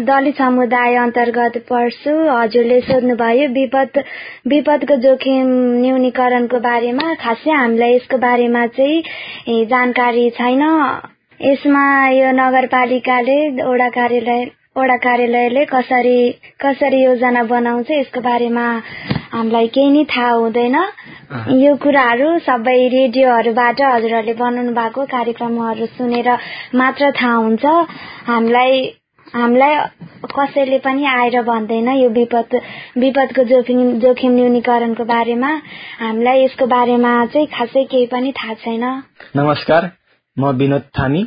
दलित 0.08 0.38
समुदाय 0.38 0.96
अन्तर्गत 0.96 1.58
पर्छु। 1.68 2.14
हजुरले 2.30 2.80
सोध्नुभयो 2.88 3.48
विपद 3.58 4.04
विपदको 4.48 4.96
जोखिम 5.04 5.48
न्यूनीकरणको 5.82 6.60
बारेमा। 6.60 7.14
खासै 7.24 7.52
हामीलाई 7.52 7.96
यसको 7.96 8.18
बारेमा 8.18 8.66
चाहिँ 8.78 9.66
जानकारी 9.66 10.30
छैन। 10.40 10.64
यसमा 11.40 11.84
यो 12.12 12.32
नगरपालिकाले 12.36 13.38
वडा 13.64 13.90
कार्यालय 13.98 14.59
वडा 14.80 14.98
कार्यालयले 15.06 15.64
कसरी 15.66 16.20
कसरी 16.64 17.04
योजना 17.04 17.44
बनाउँछ 17.52 17.92
यसको 17.92 18.22
बारेमा 18.22 18.66
हामीलाई 19.34 19.68
केही 19.76 19.90
नै 19.92 20.04
थाहा 20.12 20.30
हुँदैन। 20.34 20.78
यो 21.64 21.76
कुराहरू 21.84 22.28
सबै 22.46 22.78
रेडियोहरूबाट 22.94 23.82
हजुरहरूले 23.86 24.34
बनाउनु 24.40 24.72
भएको 24.74 25.06
कार्यक्रमहरू 25.16 25.86
सुनेर 25.98 26.30
मात्र 26.76 27.12
थाहा 27.20 27.36
हुन्छ। 27.36 27.66
हामीलाई 28.30 28.74
हामीलाई 29.28 29.76
कसैले 30.34 30.78
पनि 30.86 31.06
आएर 31.06 31.42
भन्दैन 31.46 31.90
यो 31.98 32.10
विपद 32.10 32.56
विपदको 32.98 33.44
जोखिम 33.52 34.00
जोखिम 34.00 34.32
न्यूनीकरणको 34.36 35.04
बारेमा। 35.06 35.52
हामीलाई 36.00 36.44
यसको 36.44 36.66
बारेमा 36.68 37.12
चाहिँ 37.34 37.48
खासै 37.54 37.84
केही 37.92 38.06
पनि 38.14 38.32
थाहा 38.40 38.54
छैन। 38.64 38.86
नमस्कार 39.36 39.92
म 40.38 40.52
विनोद 40.58 40.90
थामी 40.98 41.22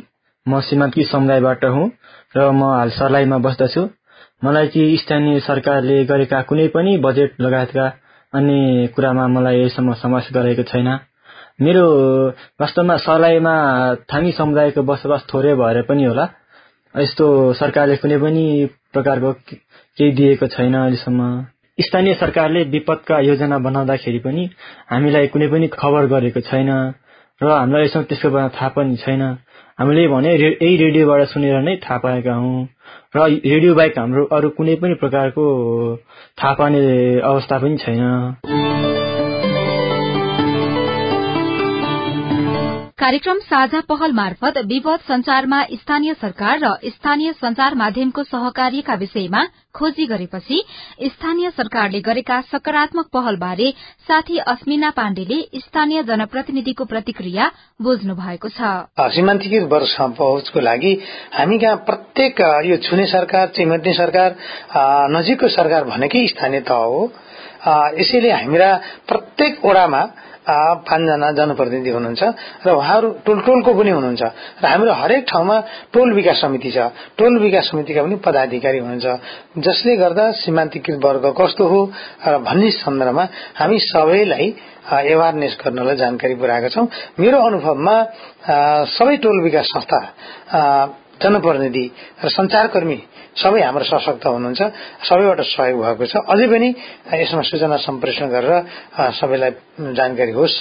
म 0.45 0.59
सीमान्तकी 0.67 1.03
समुदायबाट 1.05 1.63
हुँ। 1.65 1.89
र 2.35 2.49
म 2.51 2.63
हाल 2.63 2.89
सर्लाहीमा 2.89 3.37
बस्दछु। 3.37 3.81
मलाई 4.43 4.67
चाहिँ 4.67 4.97
स्थानीय 4.97 5.39
सरकारले 5.39 6.03
गरेका 6.05 6.41
कुनै 6.41 6.67
पनि 6.67 6.97
बजेट 6.97 7.41
लगायतका 7.41 7.85
अन्य 8.33 8.87
कुरामा 8.95 9.27
मलाई 9.27 9.65
यसम्म 9.65 9.93
समस्या 9.93 10.41
गरेको 10.41 10.63
छैन। 10.63 10.89
मेरो 11.61 11.85
वास्तवमा 12.61 12.95
सर्लाहीमा 12.97 13.53
थामी 14.09 14.31
समुदायको 14.31 14.81
बसोबास 14.83 15.25
थोरै 15.33 15.53
भएर 15.55 15.81
पनि 15.81 16.03
होला। 16.03 16.25
यस्तो 16.95 17.25
सरकारले 17.53 17.95
कुनै 17.95 18.17
पनि 18.17 18.43
प्रकारको 18.93 19.31
केही 19.33 20.11
दिएको 20.11 20.47
छैन 20.47 20.73
अहिलेसम्म। 20.73 21.29
स्थानीय 21.77 22.13
सरकारले 22.13 22.63
विपदका 22.73 23.19
योजना 23.19 23.57
बनाउँदाखेरि 23.57 24.19
पनि 24.19 24.49
हामीलाई 24.89 25.27
कुनै 25.27 25.47
पनि 25.47 25.67
खबर 25.73 26.05
गरेको 26.07 26.41
छैन। 26.41 26.69
र 27.41 27.49
हामीलाई 27.51 27.85
यसमा 27.85 28.01
त्यसको 28.03 28.29
बारेमा 28.29 28.55
थाहा 28.57 28.69
पनि 28.69 28.97
छैन। 28.97 29.23
हामीले 29.83 30.07
भने 30.07 30.33
यही 30.35 30.75
रेडियोबाट 30.77 31.21
सुनेर 31.27 31.59
नै 31.61 31.75
थाहा 31.75 31.97
पाएका 31.97 32.33
हौ। 32.35 32.51
र 33.15 33.27
रेडियो 33.45 33.75
बाहेक 33.75 33.99
हाम्रो 33.99 34.23
अरू 34.31 34.49
कुनै 34.55 34.75
पनि 34.75 34.93
प्रकारको 34.95 35.45
थाहा 36.39 36.53
पाउने 36.53 36.81
अवस्था 37.19 37.57
पनि 37.59 37.77
छैन। 37.77 38.92
कार्यक्रम 43.03 43.39
साझा 43.39 43.79
पहल 43.81 44.11
मार्फत 44.11 44.57
विपद 44.65 44.99
संचारमा 45.07 45.57
स्थानीय 45.71 46.13
सरकार 46.13 46.59
र 46.59 46.69
स्थानीय 46.85 47.31
संचार 47.33 47.75
माध्यमको 47.75 48.23
सहकार्यका 48.23 48.93
विषयमा 48.95 49.41
खोजी 49.75 50.05
गरेपछि 50.05 50.61
स्थानीय 51.05 51.49
सरकारले 51.49 51.99
गरेका 51.99 52.39
सकारात्मक 52.47 53.09
पहलबारे 53.13 53.69
साथी 54.07 54.37
अस्मिना 54.47 54.89
पाण्डेले 54.91 55.41
स्थानीय 55.57 56.03
जनप्रतिनिधिको 56.03 56.85
प्रतिक्रिया 56.85 57.51
बुझ्नु 57.81 58.15
भएको 58.15 58.49
छ 58.51 58.71
सीमान्तिकृत 59.11 59.69
वर्ष 59.69 59.99
पहुँचको 59.99 60.59
लागि 60.61 60.95
हामी 61.33 61.59
कहाँ 61.59 61.83
प्रत्येक 61.83 62.41
यो 62.65 62.77
छुने 62.87 63.11
सरकार 63.11 63.51
चिमन्ती 63.55 63.93
सरकार 63.93 64.35
नजिकको 65.11 65.47
सरकार 65.51 65.91
भनेकै 65.91 66.27
स्थानीय 66.29 66.67
तह 66.71 66.87
हो 66.87 67.07
यसैले 67.99 68.31
हामीरा 68.33 68.75
प्रत्येक 69.07 69.65
ओडामा 69.65 70.07
पाँचजना 70.43 71.31
जनप्रतिनिधि 71.31 71.89
हुनुहुन्छ 71.89 72.23
र 72.65 72.69
उहाँहरू 72.71 73.09
टोल 73.25 73.39
टोलको 73.41 73.71
पनि 73.73 73.89
हुनुहुन्छ। 73.89 74.23
र 74.59 74.65
हाम्रो 74.65 74.93
हरेक 74.93 75.23
ठाउँमा 75.23 75.57
टोल 75.93 76.13
विकास 76.13 76.41
समिति 76.41 76.71
छ। 76.71 76.77
टोल 77.17 77.39
विकास 77.39 77.63
समितिका 77.71 78.03
पनि 78.03 78.15
पदाधिकारी 78.19 78.79
हुनुहुन्छ। 78.79 79.07
जसले 79.59 79.95
गर्दा 79.95 80.25
सीमान्तिकृत 80.41 80.99
वर्ग 80.99 81.25
कस्तो 81.37 81.63
हो 81.67 81.79
र 82.27 82.37
भन्ने 82.43 82.69
सन्दर्भमा 82.73 83.23
हामी 83.55 83.77
सबैलाई 83.79 84.47
एवारनेस 84.83 85.57
गर्नलाई 85.63 85.95
जानकारी 85.95 86.35
पुर्याएका 86.35 86.69
छौं। 86.69 86.85
मेरो 87.19 87.37
अनुभवमा 87.39 87.95
सबै 88.89 89.15
टोल 89.17 89.37
विकास 89.43 89.65
संस्था 89.65 89.99
जनप्रतिनिधि 91.23 91.85
र 92.23 92.27
संचारकर्मी 92.29 92.99
सबै 93.33 93.61
हाम्रो 93.63 93.85
सशक्त 93.89 94.25
हुनुहुन्छ 94.25 94.61
सबैबाट 95.07 95.39
सहयोग 95.41 95.79
भएको 95.81 96.05
छ। 96.05 96.13
अझै 96.21 96.47
पनि 96.53 96.69
यसमा 97.17 97.41
सूचना 97.49 97.77
सम्प्रेषण 97.81 98.25
गरेर 98.29 98.53
सबैलाई 99.17 99.51
जानकारी 99.97 100.33
होस् 100.37 100.55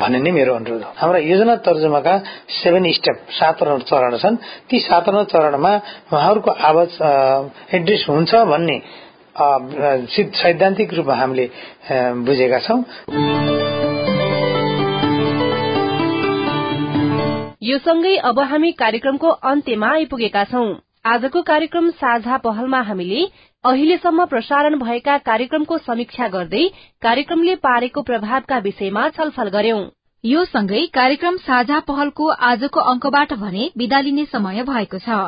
भन्ने 0.00 0.18
नै 0.24 0.30
मेरो 0.32 0.52
अनुरोध 0.56 0.82
हो। 0.82 0.92
हाम्रा 0.96 1.18
योजना 1.20 1.54
तर्जुमाका 1.60 2.14
सेभेन 2.48 2.84
स्टेप 2.96 3.16
सातवटा 3.28 3.76
चरण 3.84 4.16
छन्। 4.16 4.36
ती 4.68 4.76
सातवटा 4.80 5.24
चरणमा 5.32 5.72
उहाँहरूको 6.08 6.50
आवाज 6.50 6.90
एड्रेस 7.76 8.02
हुन्छ 8.08 8.32
भन्ने 8.48 8.76
सैद्धान्तिक 9.38 10.94
रूपमा 10.94 11.14
हामीले 11.14 11.46
बुझेका 12.24 12.58
छौं। 12.58 12.78
यो 17.68 17.78
सँगै 17.78 18.10
अब 18.24 18.38
हामी 18.40 18.70
कार्यक्रमको 18.72 19.30
अन्त्यमा 19.48 19.88
आइपुगेका 19.92 20.42
छौं। 20.44 20.68
आजको 21.06 21.40
कार्यक्रम 21.42 21.88
साझा 21.96 22.36
पहलमा 22.36 22.80
हामीले 22.82 23.24
अहिलेसम्म 23.64 24.24
प्रसारण 24.24 24.76
भएका 24.78 25.16
कार्यक्रमको 25.26 25.78
समीक्षा 25.78 26.28
गर्दै 26.28 26.62
कार्यक्रमले 27.02 27.54
पारेको 27.66 28.02
प्रभावका 28.02 28.58
विषयमा 28.58 29.02
छलफल 29.18 29.48
गर्यौं। 29.48 29.82
यो 30.24 30.44
सँगै 30.44 30.86
कार्यक्रम 30.94 31.36
साझा 31.42 31.80
पहलको 31.90 32.28
आजको 32.50 32.86
अंकबाट 32.92 33.32
भने 33.42 33.68
विदा 33.76 34.00
लिने 34.00 34.24
समय 34.32 34.62
भएको 34.70 34.98
छ। 34.98 35.20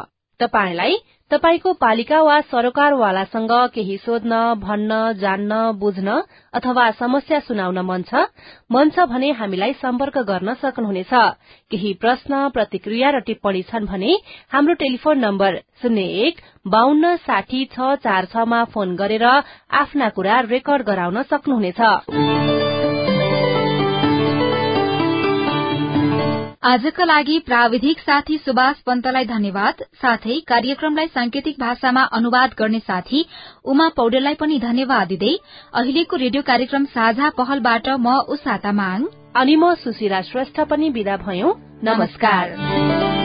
तपाईको 1.30 1.72
पालिका 1.80 2.20
वा 2.22 2.40
सरोकारवालासँग 2.50 3.52
केही 3.74 3.96
सोध्न 3.96 4.38
भन्न 4.62 4.96
जान्न 5.20 5.58
बुझ्न 5.78 6.22
अथवा 6.54 6.90
समस्या 6.98 7.38
सुनाउन 7.40 7.78
मन 7.86 8.02
छ? 8.02 8.26
मन 8.72 8.90
छ 8.90 9.06
भने 9.06 9.30
हामीलाई 9.38 9.72
सम्पर्क 9.82 10.18
गर्न 10.26 10.54
सक्नुहुनेछ। 10.62 11.12
केही 11.70 11.92
प्रश्न 12.02 12.48
प्रतिक्रिया 12.50 13.10
र 13.10 13.20
टिप्पणी 13.30 13.62
छन् 13.70 13.86
भने 13.86 14.18
हाम्रो 14.50 14.74
टेलिफोन 14.82 15.24
नम्बर 15.24 15.60
शून्य 15.82 16.02
एक 16.26 16.42
बान्न 16.66 17.14
साठी 17.22 17.64
छ 17.70 17.94
चार 18.02 18.24
छमा 18.34 18.64
फोन 18.74 18.96
गरेर 18.96 19.26
आफ्ना 19.26 20.08
कुरा 20.18 20.40
रेकर्ड 20.50 20.82
गराउन 20.82 21.22
सक्नुहुनेछ। 21.30 22.79
आजका 26.62 27.04
लागि 27.04 27.38
प्राविधिक 27.38 28.00
साथी 28.00 28.36
सुभाष 28.38 28.80
पन्तलाई 28.86 29.24
धन्यवाद। 29.24 29.74
साथै 30.02 30.34
कार्यक्रमलाई 30.48 31.06
सांकेतिक 31.06 31.56
भाषामा 31.60 32.02
अनुवाद 32.12 32.50
गर्ने 32.58 32.78
साथी 32.78 33.24
उमा 33.64 33.88
पौडेललाई 33.96 34.34
पनि 34.34 34.58
धन्यवाद 34.58 35.08
दिँदै 35.08 35.32
अहिलेको 35.74 36.16
रेडियो 36.16 36.42
कार्यक्रम 36.42 36.84
साझा 36.92 37.30
पहलबाट 37.30 37.88
म 37.88 38.16
उषा 38.28 38.56
तामाङ। 38.56 39.08
अनि 39.36 39.56
म 39.56 39.74
सुशिरा 39.80 40.20
श्रेष्ठ 40.22 40.60
पनि 40.60 40.90
विदा 40.90 41.16
नमस्कार। 41.84 43.19